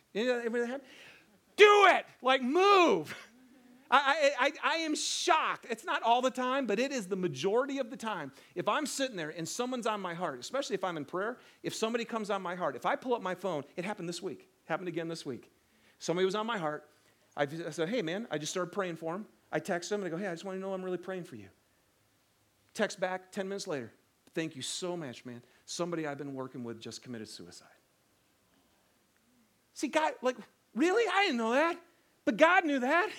Do 1.57 1.87
it! 1.89 2.05
Like 2.21 2.43
move! 2.43 3.15
I, 3.91 4.33
I, 4.39 4.53
I, 4.63 4.77
am 4.79 4.95
shocked. 4.95 5.67
It's 5.71 5.85
not 5.85 6.03
all 6.03 6.21
the 6.21 6.31
time, 6.31 6.67
but 6.67 6.79
it 6.79 6.93
is 6.93 7.07
the 7.07 7.17
majority 7.17 7.79
of 7.79 7.89
the 7.89 7.97
time. 7.97 8.33
If 8.55 8.69
I'm 8.69 8.85
sitting 8.85 9.17
there 9.17 9.31
and 9.31 9.49
someone's 9.49 9.87
on 9.87 9.99
my 10.01 10.13
heart, 10.13 10.41
especially 10.41 10.75
if 10.75 10.85
I'm 10.85 10.99
in 10.99 11.07
prayer, 11.07 11.39
if 11.63 11.75
somebody 11.75 12.05
comes 12.05 12.29
on 12.29 12.43
my 12.43 12.55
heart, 12.55 12.77
if 12.77 12.85
I 12.85 12.97
pull 12.97 13.15
up 13.15 13.23
my 13.23 13.35
phone, 13.35 13.65
it 13.77 13.87
happened 13.87 14.07
this 14.07 14.23
week, 14.23 14.47
happened 14.67 14.89
again 14.89 15.09
this 15.09 15.25
week. 15.25 15.51
Somebody 15.99 16.27
was 16.27 16.35
on 16.35 16.47
my 16.47 16.59
heart. 16.59 16.87
I, 17.35 17.47
said, 17.71 17.89
hey, 17.89 18.03
man, 18.03 18.27
I 18.31 18.37
just 18.37 18.53
started 18.53 18.73
praying 18.73 18.97
for 18.97 19.15
him. 19.15 19.25
I 19.51 19.59
text 19.59 19.91
him 19.91 20.03
and 20.03 20.07
I 20.07 20.11
go, 20.11 20.19
hey, 20.19 20.27
I 20.27 20.33
just 20.33 20.45
want 20.45 20.57
to 20.57 20.61
know 20.61 20.75
I'm 20.75 20.85
really 20.85 20.99
praying 20.99 21.25
for 21.25 21.37
you. 21.37 21.49
Text 22.79 23.01
back 23.01 23.33
10 23.33 23.49
minutes 23.49 23.67
later. 23.67 23.93
Thank 24.37 24.55
you 24.55 24.63
so 24.63 24.97
much, 24.97 25.25
man. 25.25 25.43
Somebody 25.67 26.07
I've 26.07 26.17
been 26.17 26.33
working 26.33 26.63
with 26.63 26.81
just 26.81 27.03
committed 27.03 27.29
suicide. 27.29 27.67
See, 29.75 29.89
God, 29.89 30.13
like, 30.23 30.37
really? 30.77 31.03
I 31.13 31.25
didn't 31.25 31.39
know 31.39 31.55
that. 31.55 31.77
But 32.25 32.37
God 32.37 32.65
knew 32.65 32.79
that. 32.79 33.11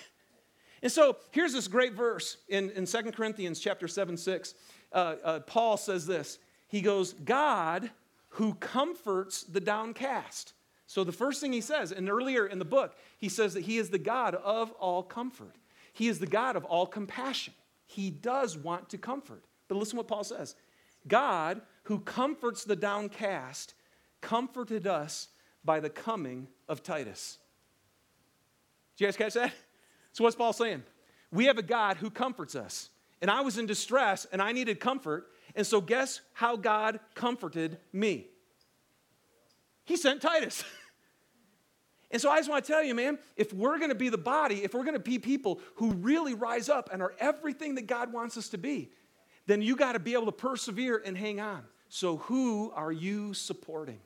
And 0.82 0.90
so 0.90 1.18
here's 1.32 1.52
this 1.52 1.68
great 1.68 1.92
verse 1.92 2.38
in, 2.48 2.70
in 2.70 2.86
2 2.86 3.12
Corinthians 3.12 3.60
chapter 3.60 3.86
7, 3.86 4.16
6. 4.16 4.54
Uh, 4.94 4.96
uh, 5.22 5.40
Paul 5.40 5.76
says 5.76 6.06
this. 6.06 6.38
He 6.66 6.80
goes, 6.80 7.12
God 7.12 7.90
who 8.30 8.54
comforts 8.54 9.42
the 9.42 9.60
downcast. 9.60 10.54
So 10.86 11.04
the 11.04 11.12
first 11.12 11.38
thing 11.38 11.52
he 11.52 11.60
says, 11.60 11.92
and 11.92 12.08
earlier 12.08 12.46
in 12.46 12.58
the 12.58 12.64
book, 12.64 12.96
he 13.18 13.28
says 13.28 13.52
that 13.52 13.64
he 13.64 13.76
is 13.76 13.90
the 13.90 13.98
God 13.98 14.36
of 14.36 14.72
all 14.72 15.02
comfort. 15.02 15.56
He 15.92 16.08
is 16.08 16.18
the 16.18 16.26
God 16.26 16.56
of 16.56 16.64
all 16.64 16.86
compassion. 16.86 17.52
He 17.84 18.08
does 18.08 18.56
want 18.56 18.88
to 18.88 18.96
comfort. 18.96 19.44
But 19.70 19.76
listen 19.76 19.96
what 19.96 20.08
Paul 20.08 20.24
says 20.24 20.56
God, 21.06 21.62
who 21.84 22.00
comforts 22.00 22.64
the 22.64 22.74
downcast, 22.74 23.74
comforted 24.20 24.86
us 24.88 25.28
by 25.64 25.78
the 25.78 25.88
coming 25.88 26.48
of 26.68 26.82
Titus. 26.82 27.38
Did 28.96 29.04
you 29.04 29.06
guys 29.06 29.16
catch 29.16 29.34
that? 29.34 29.52
So, 30.12 30.24
what's 30.24 30.34
Paul 30.34 30.52
saying? 30.52 30.82
We 31.30 31.44
have 31.44 31.56
a 31.56 31.62
God 31.62 31.98
who 31.98 32.10
comforts 32.10 32.56
us. 32.56 32.90
And 33.22 33.30
I 33.30 33.42
was 33.42 33.58
in 33.58 33.66
distress 33.66 34.26
and 34.32 34.42
I 34.42 34.50
needed 34.50 34.80
comfort. 34.80 35.28
And 35.54 35.64
so, 35.64 35.80
guess 35.80 36.20
how 36.32 36.56
God 36.56 36.98
comforted 37.14 37.78
me? 37.92 38.26
He 39.84 39.96
sent 39.96 40.20
Titus. 40.20 40.64
and 42.10 42.20
so, 42.20 42.28
I 42.28 42.38
just 42.38 42.50
want 42.50 42.64
to 42.64 42.72
tell 42.72 42.82
you, 42.82 42.96
man, 42.96 43.20
if 43.36 43.52
we're 43.52 43.78
going 43.78 43.90
to 43.90 43.94
be 43.94 44.08
the 44.08 44.18
body, 44.18 44.64
if 44.64 44.74
we're 44.74 44.82
going 44.82 44.94
to 44.94 44.98
be 44.98 45.20
people 45.20 45.60
who 45.76 45.92
really 45.92 46.34
rise 46.34 46.68
up 46.68 46.90
and 46.92 47.00
are 47.00 47.14
everything 47.20 47.76
that 47.76 47.86
God 47.86 48.12
wants 48.12 48.36
us 48.36 48.48
to 48.48 48.58
be, 48.58 48.90
then 49.46 49.62
you 49.62 49.76
got 49.76 49.92
to 49.92 49.98
be 49.98 50.14
able 50.14 50.26
to 50.26 50.32
persevere 50.32 51.02
and 51.04 51.16
hang 51.16 51.40
on. 51.40 51.62
So, 51.88 52.18
who 52.18 52.70
are 52.74 52.92
you 52.92 53.34
supporting? 53.34 53.98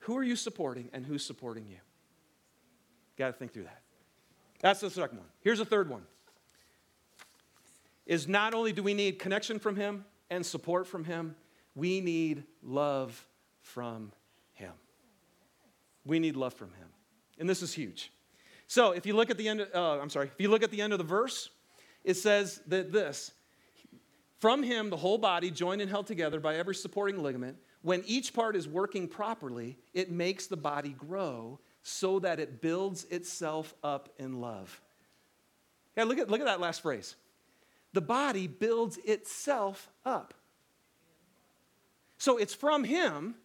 Who 0.00 0.16
are 0.16 0.22
you 0.22 0.36
supporting 0.36 0.88
and 0.92 1.04
who's 1.04 1.24
supporting 1.24 1.66
you? 1.68 1.78
Got 3.16 3.28
to 3.28 3.32
think 3.32 3.52
through 3.52 3.64
that. 3.64 3.82
That's 4.60 4.80
the 4.80 4.90
second 4.90 5.18
one. 5.18 5.26
Here's 5.40 5.58
the 5.58 5.64
third 5.64 5.88
one. 5.88 6.02
Is 8.06 8.28
not 8.28 8.54
only 8.54 8.72
do 8.72 8.82
we 8.82 8.94
need 8.94 9.18
connection 9.18 9.58
from 9.58 9.76
him 9.76 10.04
and 10.30 10.44
support 10.44 10.86
from 10.86 11.04
him, 11.04 11.34
we 11.74 12.00
need 12.00 12.44
love 12.62 13.26
from 13.60 14.12
him. 14.54 14.72
We 16.04 16.18
need 16.18 16.36
love 16.36 16.54
from 16.54 16.68
him. 16.68 16.88
And 17.38 17.48
this 17.48 17.62
is 17.62 17.72
huge. 17.72 18.12
So 18.66 18.92
if 18.92 19.04
you 19.04 19.14
look 19.14 19.30
at 19.30 19.36
the 19.36 19.48
end, 19.48 19.60
of, 19.60 19.74
uh, 19.74 20.00
I'm 20.00 20.10
sorry, 20.10 20.28
if 20.28 20.40
you 20.40 20.48
look 20.48 20.62
at 20.62 20.70
the 20.70 20.80
end 20.80 20.92
of 20.92 20.98
the 20.98 21.04
verse, 21.04 21.50
it 22.04 22.14
says 22.14 22.60
that 22.68 22.92
this 22.92 23.32
from 24.42 24.64
him, 24.64 24.90
the 24.90 24.96
whole 24.96 25.18
body, 25.18 25.52
joined 25.52 25.80
and 25.80 25.88
held 25.88 26.08
together 26.08 26.40
by 26.40 26.56
every 26.56 26.74
supporting 26.74 27.22
ligament, 27.22 27.56
when 27.82 28.02
each 28.08 28.34
part 28.34 28.56
is 28.56 28.66
working 28.66 29.06
properly, 29.06 29.78
it 29.94 30.10
makes 30.10 30.48
the 30.48 30.56
body 30.56 30.88
grow 30.88 31.60
so 31.84 32.18
that 32.18 32.40
it 32.40 32.60
builds 32.60 33.04
itself 33.04 33.72
up 33.84 34.08
in 34.18 34.40
love. 34.40 34.80
Yeah, 35.96 36.02
look 36.04 36.18
at, 36.18 36.28
look 36.28 36.40
at 36.40 36.46
that 36.46 36.58
last 36.58 36.82
phrase. 36.82 37.14
The 37.92 38.00
body 38.00 38.48
builds 38.48 38.96
itself 39.04 39.88
up. 40.04 40.34
So 42.18 42.36
it's 42.36 42.52
from 42.52 42.82
Him, 42.82 43.36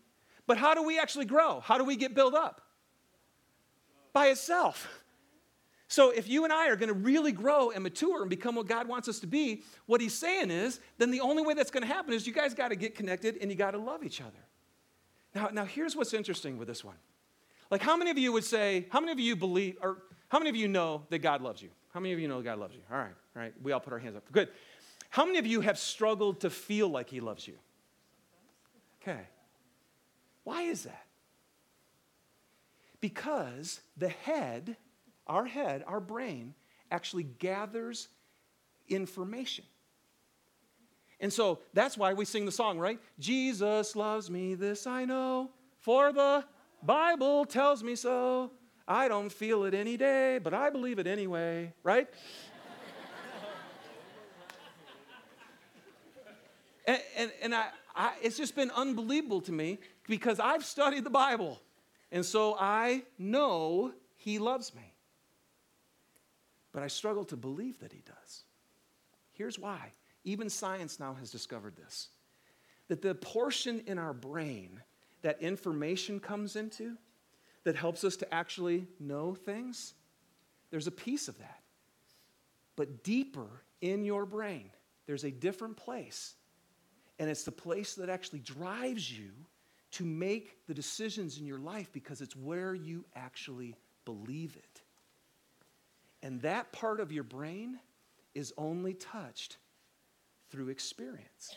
but 0.47 0.57
how 0.57 0.73
do 0.73 0.81
we 0.81 0.97
actually 0.97 1.25
grow? 1.25 1.60
How 1.60 1.77
do 1.77 1.83
we 1.83 1.95
get 1.95 2.15
built 2.15 2.33
up? 2.33 2.60
By 4.13 4.29
itself. 4.29 4.96
So 5.88 6.10
if 6.10 6.28
you 6.28 6.43
and 6.43 6.52
I 6.52 6.67
are 6.69 6.76
going 6.76 6.89
to 6.89 6.93
really 6.93 7.32
grow 7.32 7.71
and 7.71 7.82
mature 7.82 8.21
and 8.21 8.30
become 8.30 8.56
what 8.56 8.67
God 8.67 8.88
wants 8.88 9.08
us 9.08 9.19
to 9.19 9.28
be, 9.28 9.63
what 9.86 10.02
He's 10.02 10.13
saying 10.13 10.52
is, 10.52 10.80
then 10.97 11.12
the 11.12 11.21
only 11.21 11.43
way 11.43 11.54
that's 11.54 11.71
going 11.71 11.84
to 11.84 11.88
happen 11.88 12.13
is 12.13 12.28
you 12.28 12.34
guys 12.34 12.54
got 12.54 12.69
to 12.69 12.76
get 12.76 12.95
connected 12.95 13.38
and 13.39 13.50
you 13.50 13.56
got 13.56 13.71
to 13.71 13.78
love 13.78 14.04
each 14.04 14.21
other. 14.21 14.32
Now, 15.34 15.50
now 15.52 15.65
here's 15.65 15.95
what's 15.95 16.13
interesting 16.13 16.58
with 16.58 16.67
this 16.67 16.84
one. 16.84 16.95
Like, 17.71 17.82
how 17.82 17.95
many 17.95 18.12
of 18.12 18.17
you 18.17 18.32
would 18.34 18.43
say, 18.43 18.88
how 18.89 19.00
many 19.00 19.12
of 19.12 19.19
you 19.19 19.36
believe, 19.36 19.78
or 19.82 20.04
how 20.30 20.39
many 20.39 20.50
of 20.50 20.56
you 20.56 20.67
know 20.67 21.04
that 21.10 21.19
God 21.19 21.41
loves 21.41 21.62
you? 21.62 21.69
How 21.93 22.00
many 22.00 22.13
of 22.13 22.19
you 22.19 22.28
know 22.28 22.41
God 22.41 22.60
loves 22.60 22.76
you? 22.76 22.82
All 22.91 22.97
right, 22.97 23.13
all 23.36 23.41
right. 23.41 23.54
We 23.62 23.71
all 23.71 23.80
put 23.80 23.93
our 23.93 24.00
hands 24.00 24.15
up. 24.15 24.30
Good. 24.32 24.50
How 25.10 25.26
many 25.26 25.38
of 25.38 25.47
you 25.47 25.62
have 25.62 25.78
struggled 25.78 26.41
to 26.41 26.50
feel 26.50 26.89
like 26.89 27.10
He 27.10 27.21
loves 27.21 27.47
you? 27.47 27.56
Okay. 29.02 29.21
Why 30.43 30.63
is 30.63 30.84
that? 30.84 31.06
Because 33.00 33.80
the 33.95 34.10
head, 34.10 34.76
our 35.27 35.45
head, 35.45 35.83
our 35.87 35.99
brain, 35.99 36.53
actually 36.91 37.23
gathers 37.23 38.07
information. 38.87 39.65
And 41.19 41.33
so 41.33 41.59
that's 41.73 41.97
why 41.97 42.13
we 42.13 42.25
sing 42.25 42.45
the 42.45 42.51
song, 42.51 42.77
right? 42.77 42.99
Jesus 43.19 43.95
loves 43.95 44.29
me, 44.29 44.55
this 44.55 44.85
I 44.85 45.05
know, 45.05 45.49
for 45.79 46.13
the 46.13 46.43
Bible 46.83 47.45
tells 47.45 47.83
me 47.83 47.95
so. 47.95 48.51
I 48.87 49.07
don't 49.07 49.31
feel 49.31 49.63
it 49.65 49.73
any 49.73 49.97
day, 49.97 50.39
but 50.41 50.53
I 50.53 50.69
believe 50.69 50.99
it 50.99 51.07
anyway, 51.07 51.73
right? 51.83 52.07
and 56.87 57.01
and, 57.17 57.31
and 57.41 57.55
I, 57.55 57.67
I, 57.95 58.13
it's 58.21 58.37
just 58.37 58.55
been 58.55 58.71
unbelievable 58.71 59.41
to 59.41 59.51
me 59.51 59.79
because 60.07 60.39
I've 60.39 60.63
studied 60.63 61.03
the 61.03 61.09
Bible. 61.09 61.59
And 62.11 62.25
so 62.25 62.55
I 62.57 63.03
know 63.17 63.91
He 64.15 64.39
loves 64.39 64.73
me. 64.73 64.93
But 66.77 66.83
I 66.83 66.89
struggle 66.89 67.25
to 67.25 67.35
believe 67.35 67.79
that 67.79 67.91
He 67.91 68.03
does. 68.05 68.43
Here's 69.33 69.57
why. 69.57 69.93
Even 70.23 70.47
science 70.47 70.99
now 70.99 71.15
has 71.15 71.31
discovered 71.31 71.75
this 71.75 72.09
that 72.87 73.01
the 73.01 73.15
portion 73.15 73.81
in 73.87 73.97
our 73.97 74.13
brain 74.13 74.79
that 75.23 75.41
information 75.41 76.19
comes 76.19 76.55
into 76.55 76.95
that 77.63 77.75
helps 77.75 78.03
us 78.03 78.15
to 78.17 78.31
actually 78.31 78.85
know 78.99 79.33
things, 79.33 79.95
there's 80.69 80.85
a 80.85 80.91
piece 80.91 81.27
of 81.27 81.39
that. 81.39 81.63
But 82.75 83.03
deeper 83.03 83.63
in 83.81 84.03
your 84.03 84.27
brain, 84.27 84.69
there's 85.07 85.23
a 85.23 85.31
different 85.31 85.77
place. 85.77 86.35
And 87.17 87.27
it's 87.27 87.43
the 87.43 87.51
place 87.51 87.95
that 87.95 88.07
actually 88.07 88.41
drives 88.41 89.11
you 89.11 89.31
to 89.93 90.05
make 90.05 90.67
the 90.67 90.75
decisions 90.75 91.39
in 91.39 91.47
your 91.47 91.57
life 91.57 91.91
because 91.91 92.21
it's 92.21 92.35
where 92.35 92.75
you 92.75 93.03
actually 93.15 93.75
believe 94.05 94.55
it. 94.55 94.66
And 96.23 96.41
that 96.41 96.71
part 96.71 96.99
of 96.99 97.12
your 97.12 97.23
brain 97.23 97.80
is 98.34 98.53
only 98.58 98.93
touched 98.93 99.58
through 100.49 100.69
experience. 100.69 101.56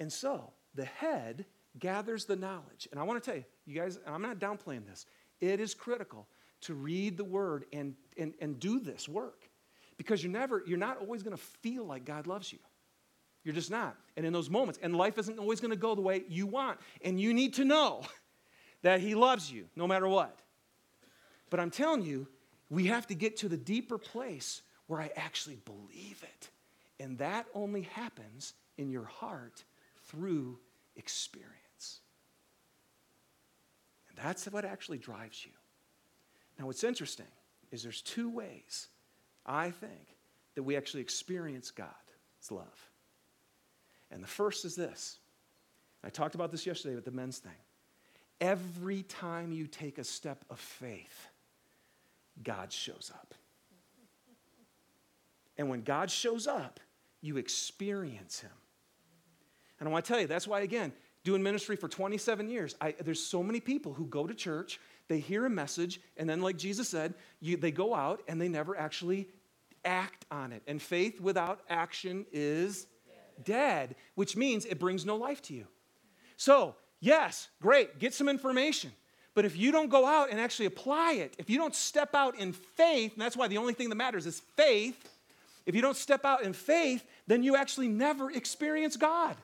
And 0.00 0.12
so 0.12 0.52
the 0.74 0.84
head 0.84 1.46
gathers 1.78 2.24
the 2.24 2.36
knowledge. 2.36 2.88
And 2.90 3.00
I 3.00 3.02
want 3.02 3.22
to 3.22 3.30
tell 3.30 3.36
you, 3.36 3.44
you 3.66 3.80
guys, 3.80 3.98
I'm 4.06 4.22
not 4.22 4.38
downplaying 4.38 4.86
this. 4.86 5.06
It 5.40 5.60
is 5.60 5.74
critical 5.74 6.26
to 6.62 6.74
read 6.74 7.16
the 7.16 7.24
word 7.24 7.66
and, 7.72 7.94
and, 8.16 8.34
and 8.40 8.58
do 8.58 8.80
this 8.80 9.08
work 9.08 9.48
because 9.96 10.22
you're 10.22 10.32
never, 10.32 10.62
you're 10.66 10.78
not 10.78 10.98
always 11.00 11.22
going 11.22 11.36
to 11.36 11.42
feel 11.42 11.84
like 11.84 12.04
God 12.04 12.26
loves 12.26 12.52
you. 12.52 12.58
You're 13.44 13.54
just 13.54 13.70
not. 13.70 13.96
And 14.16 14.26
in 14.26 14.32
those 14.32 14.50
moments, 14.50 14.78
and 14.82 14.96
life 14.96 15.18
isn't 15.18 15.38
always 15.38 15.60
going 15.60 15.70
to 15.70 15.76
go 15.76 15.94
the 15.94 16.00
way 16.00 16.24
you 16.28 16.46
want. 16.46 16.80
And 17.02 17.20
you 17.20 17.32
need 17.32 17.54
to 17.54 17.64
know 17.64 18.02
that 18.82 19.00
He 19.00 19.14
loves 19.14 19.50
you 19.50 19.66
no 19.76 19.86
matter 19.86 20.08
what. 20.08 20.40
But 21.50 21.60
I'm 21.60 21.70
telling 21.70 22.02
you, 22.02 22.26
we 22.70 22.86
have 22.86 23.06
to 23.08 23.14
get 23.14 23.36
to 23.38 23.48
the 23.48 23.56
deeper 23.56 23.98
place 23.98 24.62
where 24.86 25.00
I 25.00 25.10
actually 25.16 25.58
believe 25.64 26.22
it. 26.22 26.50
And 26.98 27.18
that 27.18 27.46
only 27.54 27.82
happens 27.82 28.54
in 28.78 28.90
your 28.90 29.04
heart 29.04 29.64
through 30.06 30.58
experience. 30.96 32.00
And 34.08 34.18
that's 34.18 34.46
what 34.46 34.64
actually 34.64 34.98
drives 34.98 35.44
you. 35.44 35.52
Now, 36.58 36.66
what's 36.66 36.84
interesting 36.84 37.26
is 37.70 37.82
there's 37.82 38.00
two 38.00 38.30
ways, 38.30 38.88
I 39.44 39.70
think, 39.70 40.16
that 40.54 40.62
we 40.62 40.76
actually 40.76 41.02
experience 41.02 41.70
God's 41.70 41.92
love. 42.50 42.90
And 44.10 44.22
the 44.22 44.28
first 44.28 44.64
is 44.64 44.74
this. 44.74 45.18
I 46.02 46.08
talked 46.08 46.34
about 46.34 46.50
this 46.50 46.66
yesterday 46.66 46.94
with 46.94 47.04
the 47.04 47.10
men's 47.10 47.38
thing. 47.38 47.52
Every 48.40 49.02
time 49.02 49.52
you 49.52 49.66
take 49.66 49.98
a 49.98 50.04
step 50.04 50.44
of 50.50 50.58
faith, 50.58 51.28
God 52.42 52.72
shows 52.72 53.10
up. 53.14 53.34
And 55.58 55.70
when 55.70 55.82
God 55.82 56.10
shows 56.10 56.46
up, 56.46 56.80
you 57.20 57.36
experience 57.36 58.40
Him. 58.40 58.50
And 59.80 59.88
I 59.88 59.92
want 59.92 60.04
to 60.04 60.12
tell 60.12 60.20
you, 60.20 60.26
that's 60.26 60.46
why, 60.46 60.60
again, 60.60 60.92
doing 61.24 61.42
ministry 61.42 61.76
for 61.76 61.88
27 61.88 62.48
years, 62.48 62.74
I, 62.80 62.94
there's 63.00 63.22
so 63.22 63.42
many 63.42 63.60
people 63.60 63.92
who 63.92 64.06
go 64.06 64.26
to 64.26 64.34
church, 64.34 64.80
they 65.08 65.18
hear 65.18 65.46
a 65.46 65.50
message, 65.50 66.00
and 66.16 66.28
then, 66.28 66.40
like 66.40 66.56
Jesus 66.56 66.88
said, 66.88 67.14
you, 67.40 67.56
they 67.56 67.70
go 67.70 67.94
out 67.94 68.22
and 68.28 68.40
they 68.40 68.48
never 68.48 68.76
actually 68.76 69.28
act 69.84 70.24
on 70.30 70.52
it. 70.52 70.62
And 70.66 70.80
faith 70.80 71.20
without 71.20 71.60
action 71.68 72.26
is 72.32 72.86
dead. 73.06 73.44
dead, 73.44 73.96
which 74.14 74.36
means 74.36 74.64
it 74.64 74.78
brings 74.78 75.04
no 75.06 75.16
life 75.16 75.42
to 75.42 75.54
you. 75.54 75.66
So, 76.36 76.74
yes, 77.00 77.48
great, 77.60 77.98
get 77.98 78.12
some 78.14 78.28
information. 78.28 78.92
But 79.36 79.44
if 79.44 79.54
you 79.54 79.70
don't 79.70 79.90
go 79.90 80.06
out 80.06 80.30
and 80.30 80.40
actually 80.40 80.64
apply 80.64 81.12
it, 81.12 81.34
if 81.36 81.50
you 81.50 81.58
don't 81.58 81.74
step 81.74 82.14
out 82.14 82.38
in 82.38 82.54
faith, 82.54 83.12
and 83.12 83.20
that's 83.20 83.36
why 83.36 83.48
the 83.48 83.58
only 83.58 83.74
thing 83.74 83.90
that 83.90 83.94
matters 83.94 84.24
is 84.24 84.40
faith, 84.56 85.12
if 85.66 85.74
you 85.74 85.82
don't 85.82 85.96
step 85.96 86.24
out 86.24 86.42
in 86.42 86.54
faith, 86.54 87.04
then 87.26 87.42
you 87.42 87.54
actually 87.54 87.88
never 87.88 88.30
experience 88.30 88.96
God. 88.96 89.36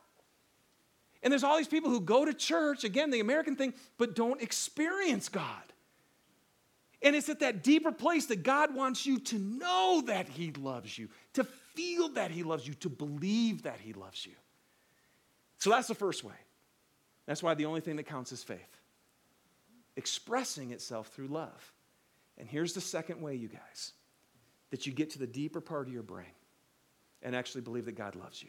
And 1.23 1.31
there's 1.31 1.45
all 1.45 1.59
these 1.59 1.69
people 1.69 1.91
who 1.91 2.01
go 2.01 2.25
to 2.25 2.33
church, 2.33 2.85
again, 2.85 3.11
the 3.11 3.21
American 3.21 3.55
thing, 3.55 3.75
but 3.99 4.17
don't 4.17 4.41
experience 4.41 5.29
God. 5.29 5.63
And 7.03 7.15
it's 7.15 7.29
at 7.29 7.41
that 7.41 7.63
deeper 7.63 7.93
place 7.93 8.25
that 8.27 8.43
God 8.43 8.75
wants 8.75 9.05
you 9.05 9.19
to 9.19 9.39
know 9.39 10.05
that 10.07 10.27
He 10.27 10.53
loves 10.53 10.97
you, 10.97 11.11
to 11.35 11.45
feel 11.75 12.09
that 12.15 12.31
He 12.31 12.45
loves 12.45 12.67
you, 12.67 12.73
to 12.75 12.89
believe 12.89 13.65
that 13.65 13.79
He 13.79 13.93
loves 13.93 14.25
you. 14.25 14.33
So 15.59 15.69
that's 15.69 15.89
the 15.89 15.95
first 15.95 16.25
way. 16.25 16.35
That's 17.27 17.43
why 17.43 17.53
the 17.53 17.67
only 17.67 17.83
thing 17.83 17.97
that 17.97 18.05
counts 18.05 18.33
is 18.33 18.43
faith, 18.43 18.72
expressing 19.97 20.71
itself 20.71 21.09
through 21.09 21.29
love. 21.29 21.73
And 22.39 22.49
here's 22.49 22.73
the 22.73 22.81
second 22.81 23.21
way, 23.21 23.35
you 23.35 23.49
guys 23.49 23.93
that 24.71 24.87
you 24.87 24.93
get 24.93 25.11
to 25.11 25.19
the 25.19 25.27
deeper 25.27 25.61
part 25.61 25.87
of 25.87 25.93
your 25.93 26.03
brain 26.03 26.33
and 27.23 27.37
actually 27.37 27.61
believe 27.61 27.85
that 27.85 27.93
God 27.93 28.17
loves 28.17 28.43
you. 28.43 28.49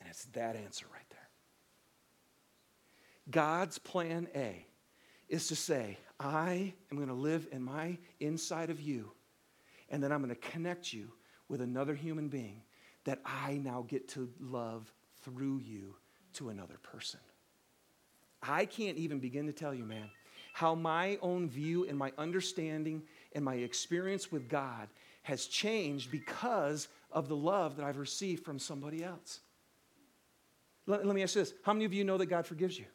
And 0.00 0.08
it's 0.08 0.26
that 0.26 0.54
answer 0.54 0.86
right 0.92 1.08
there. 1.08 1.28
God's 3.30 3.78
plan 3.78 4.28
A 4.34 4.66
is 5.28 5.48
to 5.48 5.56
say, 5.56 5.98
I 6.20 6.72
am 6.90 6.96
going 6.96 7.08
to 7.08 7.14
live 7.14 7.48
in 7.52 7.62
my 7.62 7.98
inside 8.20 8.70
of 8.70 8.80
you, 8.80 9.12
and 9.88 10.02
then 10.02 10.12
I'm 10.12 10.22
going 10.22 10.34
to 10.34 10.50
connect 10.50 10.92
you 10.92 11.10
with 11.48 11.60
another 11.60 11.94
human 11.94 12.28
being 12.28 12.62
that 13.04 13.20
I 13.24 13.60
now 13.62 13.84
get 13.88 14.08
to 14.08 14.30
love 14.40 14.92
through 15.22 15.58
you 15.58 15.96
to 16.34 16.50
another 16.50 16.78
person. 16.82 17.20
I 18.42 18.66
can't 18.66 18.98
even 18.98 19.18
begin 19.18 19.46
to 19.46 19.52
tell 19.52 19.74
you, 19.74 19.84
man, 19.84 20.10
how 20.58 20.74
my 20.74 21.16
own 21.22 21.48
view 21.48 21.86
and 21.86 21.96
my 21.96 22.10
understanding 22.18 23.00
and 23.32 23.44
my 23.44 23.54
experience 23.54 24.32
with 24.32 24.48
God 24.48 24.88
has 25.22 25.46
changed 25.46 26.10
because 26.10 26.88
of 27.12 27.28
the 27.28 27.36
love 27.36 27.76
that 27.76 27.84
I've 27.84 27.96
received 27.96 28.44
from 28.44 28.58
somebody 28.58 29.04
else. 29.04 29.38
Let, 30.88 31.06
let, 31.06 31.14
me 31.14 31.22
ask 31.22 31.36
you 31.36 31.42
this 31.42 31.54
How 31.62 31.72
many 31.72 31.84
of 31.84 31.92
you 31.92 32.02
know 32.02 32.18
that 32.18 32.26
God 32.26 32.44
forgives 32.44 32.76
you? 32.76 32.86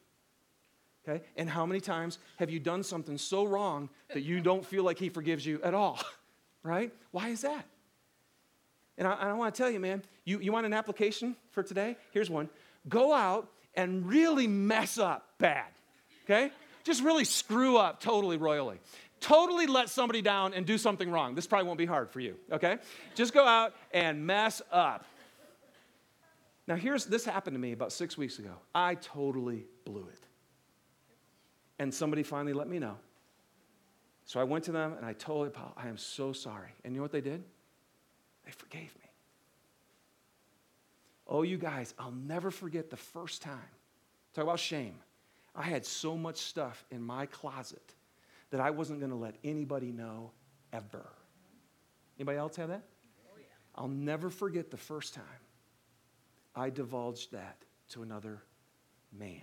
Okay? 1.07 1.23
And 1.37 1.49
how 1.49 1.65
many 1.65 1.79
times 1.79 2.19
have 2.35 2.49
you 2.49 2.59
done 2.59 2.83
something 2.83 3.17
so 3.17 3.45
wrong 3.45 3.87
that 4.13 4.23
you 4.23 4.41
don't 4.41 4.65
feel 4.65 4.83
like 4.83 4.99
He 4.99 5.07
forgives 5.07 5.45
you 5.45 5.61
at 5.63 5.73
all? 5.73 5.99
Right? 6.65 6.93
Why 7.11 7.27
is 7.27 7.41
that? 7.41 7.65
And 8.97 9.05
I, 9.05 9.15
I 9.15 9.33
want 9.33 9.53
to 9.53 9.61
tell 9.61 9.69
you, 9.69 9.81
man, 9.81 10.01
you, 10.23 10.39
you 10.39 10.53
want 10.53 10.65
an 10.65 10.71
application 10.71 11.35
for 11.51 11.61
today? 11.61 11.97
Here's 12.11 12.29
one. 12.29 12.49
Go 12.87 13.13
out 13.13 13.49
and 13.75 14.07
really 14.07 14.47
mess 14.47 14.97
up 14.97 15.27
bad. 15.39 15.67
Okay? 16.23 16.53
Just 16.83 17.03
really 17.03 17.25
screw 17.25 17.77
up 17.77 17.99
totally 17.99 18.37
royally 18.37 18.79
totally 19.23 19.67
let 19.67 19.89
somebody 19.89 20.21
down 20.21 20.53
and 20.53 20.65
do 20.65 20.77
something 20.77 21.09
wrong. 21.09 21.33
This 21.33 21.47
probably 21.47 21.65
won't 21.65 21.77
be 21.77 21.85
hard 21.85 22.11
for 22.11 22.19
you, 22.19 22.35
okay? 22.51 22.77
Just 23.15 23.33
go 23.33 23.45
out 23.45 23.73
and 23.93 24.27
mess 24.27 24.61
up. 24.69 25.05
Now, 26.67 26.75
here's 26.75 27.05
this 27.05 27.25
happened 27.25 27.55
to 27.55 27.59
me 27.59 27.71
about 27.71 27.91
six 27.91 28.17
weeks 28.17 28.37
ago. 28.37 28.51
I 28.75 28.95
totally 28.95 29.65
blew 29.85 30.07
it. 30.11 30.19
And 31.79 31.93
somebody 31.93 32.21
finally 32.23 32.53
let 32.53 32.67
me 32.67 32.79
know. 32.79 32.97
So 34.25 34.39
I 34.39 34.43
went 34.43 34.65
to 34.65 34.71
them 34.71 34.93
and 34.93 35.05
I 35.05 35.13
told 35.13 35.53
them, 35.53 35.61
I 35.75 35.87
am 35.87 35.97
so 35.97 36.31
sorry. 36.33 36.69
And 36.83 36.93
you 36.93 36.99
know 36.99 37.03
what 37.03 37.11
they 37.11 37.21
did? 37.21 37.43
They 38.45 38.51
forgave 38.51 38.93
me. 38.95 39.09
Oh, 41.27 41.43
you 41.43 41.57
guys, 41.57 41.93
I'll 41.97 42.11
never 42.11 42.51
forget 42.51 42.89
the 42.89 42.97
first 42.97 43.41
time. 43.41 43.59
Talk 44.33 44.43
about 44.43 44.59
shame. 44.59 44.95
I 45.55 45.63
had 45.63 45.85
so 45.85 46.17
much 46.17 46.37
stuff 46.37 46.83
in 46.91 47.01
my 47.01 47.25
closet 47.27 47.93
that 48.49 48.59
I 48.59 48.71
wasn't 48.71 48.99
going 48.99 49.11
to 49.11 49.17
let 49.17 49.35
anybody 49.43 49.91
know 49.91 50.31
ever. 50.71 51.05
Anybody 52.17 52.37
else 52.37 52.55
have 52.55 52.69
that? 52.69 52.83
Oh, 53.31 53.37
yeah. 53.37 53.45
I'll 53.75 53.87
never 53.87 54.29
forget 54.29 54.71
the 54.71 54.77
first 54.77 55.13
time 55.13 55.23
I 56.55 56.69
divulged 56.69 57.31
that 57.31 57.57
to 57.89 58.03
another 58.03 58.41
man. 59.11 59.41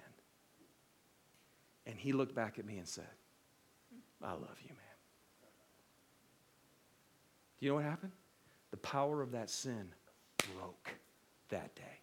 And 1.86 1.98
he 1.98 2.12
looked 2.12 2.34
back 2.34 2.58
at 2.58 2.64
me 2.64 2.78
and 2.78 2.86
said, 2.86 3.08
I 4.22 4.32
love 4.32 4.58
you, 4.62 4.70
man. 4.70 4.78
Do 7.58 7.66
you 7.66 7.72
know 7.72 7.76
what 7.76 7.84
happened? 7.84 8.12
The 8.70 8.76
power 8.78 9.22
of 9.22 9.32
that 9.32 9.50
sin 9.50 9.88
broke 10.56 10.90
that 11.48 11.74
day. 11.74 12.00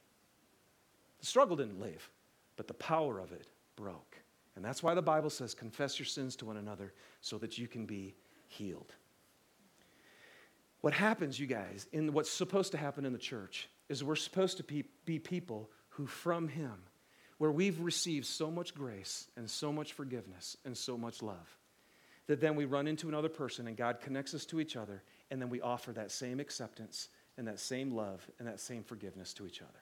The 1.20 1.26
struggle 1.26 1.56
didn't 1.56 1.80
leave, 1.80 2.10
but 2.58 2.67
the 2.67 2.74
power 2.74 3.20
of 3.20 3.32
it 3.32 3.48
broke. 3.77 4.17
And 4.57 4.65
that's 4.65 4.83
why 4.83 4.93
the 4.93 5.01
Bible 5.01 5.29
says, 5.29 5.53
confess 5.53 5.97
your 5.97 6.05
sins 6.05 6.35
to 6.37 6.45
one 6.45 6.57
another 6.57 6.91
so 7.21 7.37
that 7.37 7.57
you 7.57 7.67
can 7.67 7.85
be 7.85 8.15
healed. 8.47 8.91
What 10.81 10.93
happens, 10.93 11.39
you 11.39 11.47
guys, 11.47 11.87
in 11.93 12.11
what's 12.11 12.29
supposed 12.29 12.71
to 12.73 12.77
happen 12.77 13.05
in 13.05 13.13
the 13.13 13.19
church 13.19 13.69
is 13.87 14.03
we're 14.03 14.15
supposed 14.15 14.57
to 14.57 14.63
be, 14.63 14.83
be 15.05 15.19
people 15.19 15.69
who, 15.89 16.07
from 16.07 16.47
Him, 16.47 16.73
where 17.37 17.51
we've 17.51 17.79
received 17.79 18.25
so 18.25 18.51
much 18.51 18.73
grace 18.73 19.27
and 19.37 19.49
so 19.49 19.71
much 19.71 19.93
forgiveness 19.93 20.57
and 20.65 20.75
so 20.75 20.97
much 20.97 21.21
love, 21.21 21.57
that 22.27 22.41
then 22.41 22.55
we 22.55 22.65
run 22.65 22.87
into 22.87 23.07
another 23.07 23.29
person 23.29 23.67
and 23.67 23.77
God 23.77 24.01
connects 24.01 24.34
us 24.34 24.45
to 24.47 24.59
each 24.59 24.75
other, 24.75 25.03
and 25.32 25.41
then 25.41 25.49
we 25.49 25.61
offer 25.61 25.91
that 25.93 26.11
same 26.11 26.39
acceptance 26.39 27.09
and 27.38 27.47
that 27.47 27.59
same 27.59 27.91
love 27.91 28.28
and 28.39 28.47
that 28.47 28.59
same 28.59 28.84
forgiveness 28.84 29.34
to 29.36 29.45
each 29.45 29.61
other. 29.61 29.80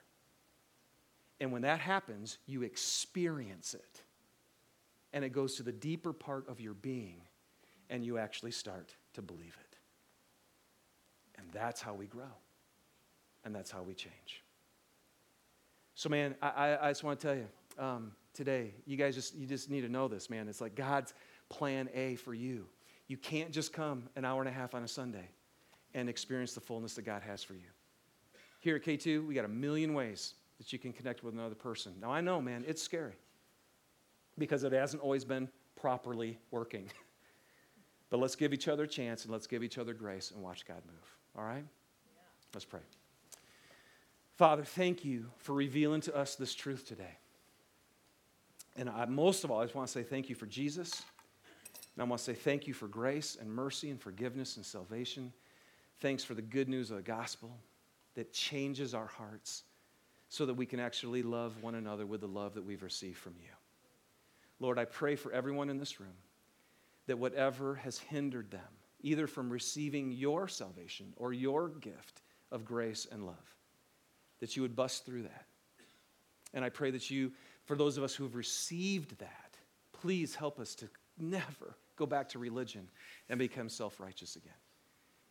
And 1.40 1.52
when 1.52 1.64
that 1.64 1.80
happens, 1.80 2.38
you 2.46 2.64
experience 2.64 3.74
it 3.74 4.02
and 5.16 5.24
it 5.24 5.30
goes 5.30 5.56
to 5.56 5.64
the 5.64 5.72
deeper 5.72 6.12
part 6.12 6.48
of 6.50 6.60
your 6.60 6.74
being, 6.74 7.22
and 7.90 8.04
you 8.04 8.18
actually 8.18 8.52
start 8.52 8.94
to 9.14 9.22
believe 9.22 9.58
it. 9.62 9.78
And 11.38 11.48
that's 11.54 11.82
how 11.82 11.94
we 11.94 12.06
grow, 12.06 12.34
and 13.46 13.56
that's 13.56 13.72
how 13.72 13.82
we 13.82 13.94
change. 13.94 14.44
So, 15.96 16.10
man, 16.10 16.36
I, 16.42 16.78
I 16.82 16.90
just 16.90 17.06
want 17.06 17.18
to 17.22 17.28
tell 17.28 17.36
you 17.38 17.48
um, 17.80 18.12
today, 18.34 18.74
you 18.86 18.98
guys 18.98 19.16
just, 19.16 19.36
you 19.36 19.48
just 19.48 19.72
need 19.72 19.82
to 19.82 19.90
know 19.90 20.10
this, 20.10 20.30
man. 20.30 20.50
It's 20.50 20.60
like 20.60 20.76
God's 20.76 21.14
plan 21.48 21.88
A 21.94 22.16
for 22.16 22.34
you. 22.34 22.66
You 23.08 23.16
can't 23.16 23.52
just 23.52 23.72
come 23.72 24.10
an 24.18 24.26
hour 24.26 24.42
and 24.42 24.50
a 24.50 24.54
half 24.54 24.76
on 24.76 24.84
a 24.84 24.88
Sunday 24.88 25.30
and 25.94 26.10
experience 26.10 26.54
the 26.54 26.60
fullness 26.60 26.94
that 26.96 27.04
God 27.04 27.22
has 27.22 27.42
for 27.42 27.54
you. 27.54 27.70
Here 28.60 28.76
at 28.76 28.84
K2, 28.84 29.26
we 29.26 29.34
got 29.34 29.46
a 29.46 29.50
million 29.50 29.94
ways 29.94 30.34
that 30.58 30.72
you 30.72 30.80
can 30.80 30.94
connect 30.94 31.24
with 31.24 31.34
another 31.34 31.56
person. 31.56 31.94
Now, 32.02 32.12
I 32.12 32.22
know, 32.22 32.42
man, 32.42 32.64
it's 32.68 32.82
scary 32.82 33.16
because 34.38 34.64
it 34.64 34.72
hasn't 34.72 35.02
always 35.02 35.26
been 35.26 35.50
properly 35.76 36.38
working. 36.52 36.90
But 38.12 38.20
let's 38.20 38.36
give 38.36 38.54
each 38.54 38.68
other 38.68 38.84
a 38.84 38.88
chance 38.88 39.24
and 39.24 39.34
let's 39.34 39.48
give 39.48 39.64
each 39.64 39.78
other 39.78 39.94
grace 39.94 40.32
and 40.32 40.42
watch 40.42 40.66
God 40.66 40.82
move. 40.86 41.18
All 41.36 41.44
right? 41.44 41.66
Yeah. 41.66 42.22
Let's 42.54 42.64
pray. 42.64 42.82
Father, 44.36 44.64
thank 44.64 45.04
you 45.04 45.26
for 45.38 45.54
revealing 45.54 46.02
to 46.02 46.16
us 46.16 46.36
this 46.36 46.54
truth 46.54 46.88
today. 46.88 47.18
And 48.78 48.90
I, 48.90 49.06
most 49.06 49.44
of 49.44 49.52
all, 49.52 49.60
I 49.60 49.64
just 49.64 49.76
want 49.76 49.88
to 49.88 49.92
say 49.92 50.04
thank 50.04 50.30
you 50.30 50.36
for 50.36 50.46
Jesus. 50.46 51.02
And 51.96 52.04
I 52.04 52.06
want 52.06 52.20
to 52.20 52.26
say 52.26 52.34
thank 52.34 52.68
you 52.68 52.74
for 52.74 52.88
grace 52.88 53.38
and 53.40 53.50
mercy 53.50 53.90
and 53.90 54.00
forgiveness 54.00 54.58
and 54.58 54.66
salvation. 54.66 55.34
Thanks 56.00 56.24
for 56.24 56.34
the 56.34 56.42
good 56.42 56.68
news 56.68 56.92
of 56.92 56.98
the 56.98 57.04
gospel 57.04 57.58
that 58.16 58.34
changes 58.34 58.94
our 58.94 59.08
hearts 59.08 59.64
so 60.36 60.46
that 60.46 60.54
we 60.54 60.66
can 60.66 60.82
actually 60.82 61.24
love 61.24 61.64
one 61.64 61.76
another 61.76 62.06
with 62.06 62.20
the 62.20 62.28
love 62.28 62.56
that 62.56 62.66
we've 62.66 62.84
received 62.84 63.18
from 63.18 63.36
you. 63.40 63.48
Lord, 64.60 64.78
I 64.78 64.84
pray 64.84 65.16
for 65.16 65.32
everyone 65.32 65.70
in 65.70 65.78
this 65.78 66.02
room 66.02 66.18
that 67.08 67.18
whatever 67.18 67.76
has 67.76 68.00
hindered 68.00 68.52
them, 68.52 68.68
either 69.00 69.28
from 69.28 69.50
receiving 69.50 70.12
your 70.12 70.50
salvation 70.50 71.14
or 71.16 71.32
your 71.32 71.70
gift 71.70 72.22
of 72.52 72.66
grace 72.66 73.08
and 73.10 73.26
love, 73.26 73.56
that 74.42 74.58
you 74.58 74.62
would 74.62 74.76
bust 74.76 75.06
through 75.06 75.22
that. 75.22 75.46
And 76.54 76.66
I 76.66 76.70
pray 76.70 76.92
that 76.92 77.10
you, 77.10 77.32
for 77.64 77.78
those 77.78 77.98
of 77.98 78.04
us 78.04 78.14
who 78.14 78.26
have 78.26 78.36
received 78.36 79.18
that, 79.20 79.56
please 79.94 80.36
help 80.36 80.60
us 80.60 80.76
to 80.76 80.90
never 81.18 81.78
go 81.96 82.06
back 82.06 82.28
to 82.30 82.40
religion 82.40 82.90
and 83.30 83.40
become 83.40 83.70
self 83.70 84.02
righteous 84.02 84.36
again. 84.36 84.52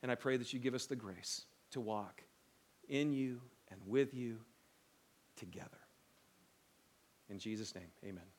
And 0.03 0.11
I 0.11 0.15
pray 0.15 0.39
that 0.39 0.55
you 0.55 0.61
give 0.61 0.73
us 0.73 0.87
the 0.87 0.97
grace 0.97 1.43
to 1.73 1.81
walk 1.83 2.23
in 2.89 3.13
you 3.13 3.43
and 3.71 3.79
with 3.87 4.15
you 4.15 4.39
together. 5.45 5.79
In 7.29 7.39
Jesus' 7.39 7.75
name, 7.75 7.91
amen. 8.05 8.34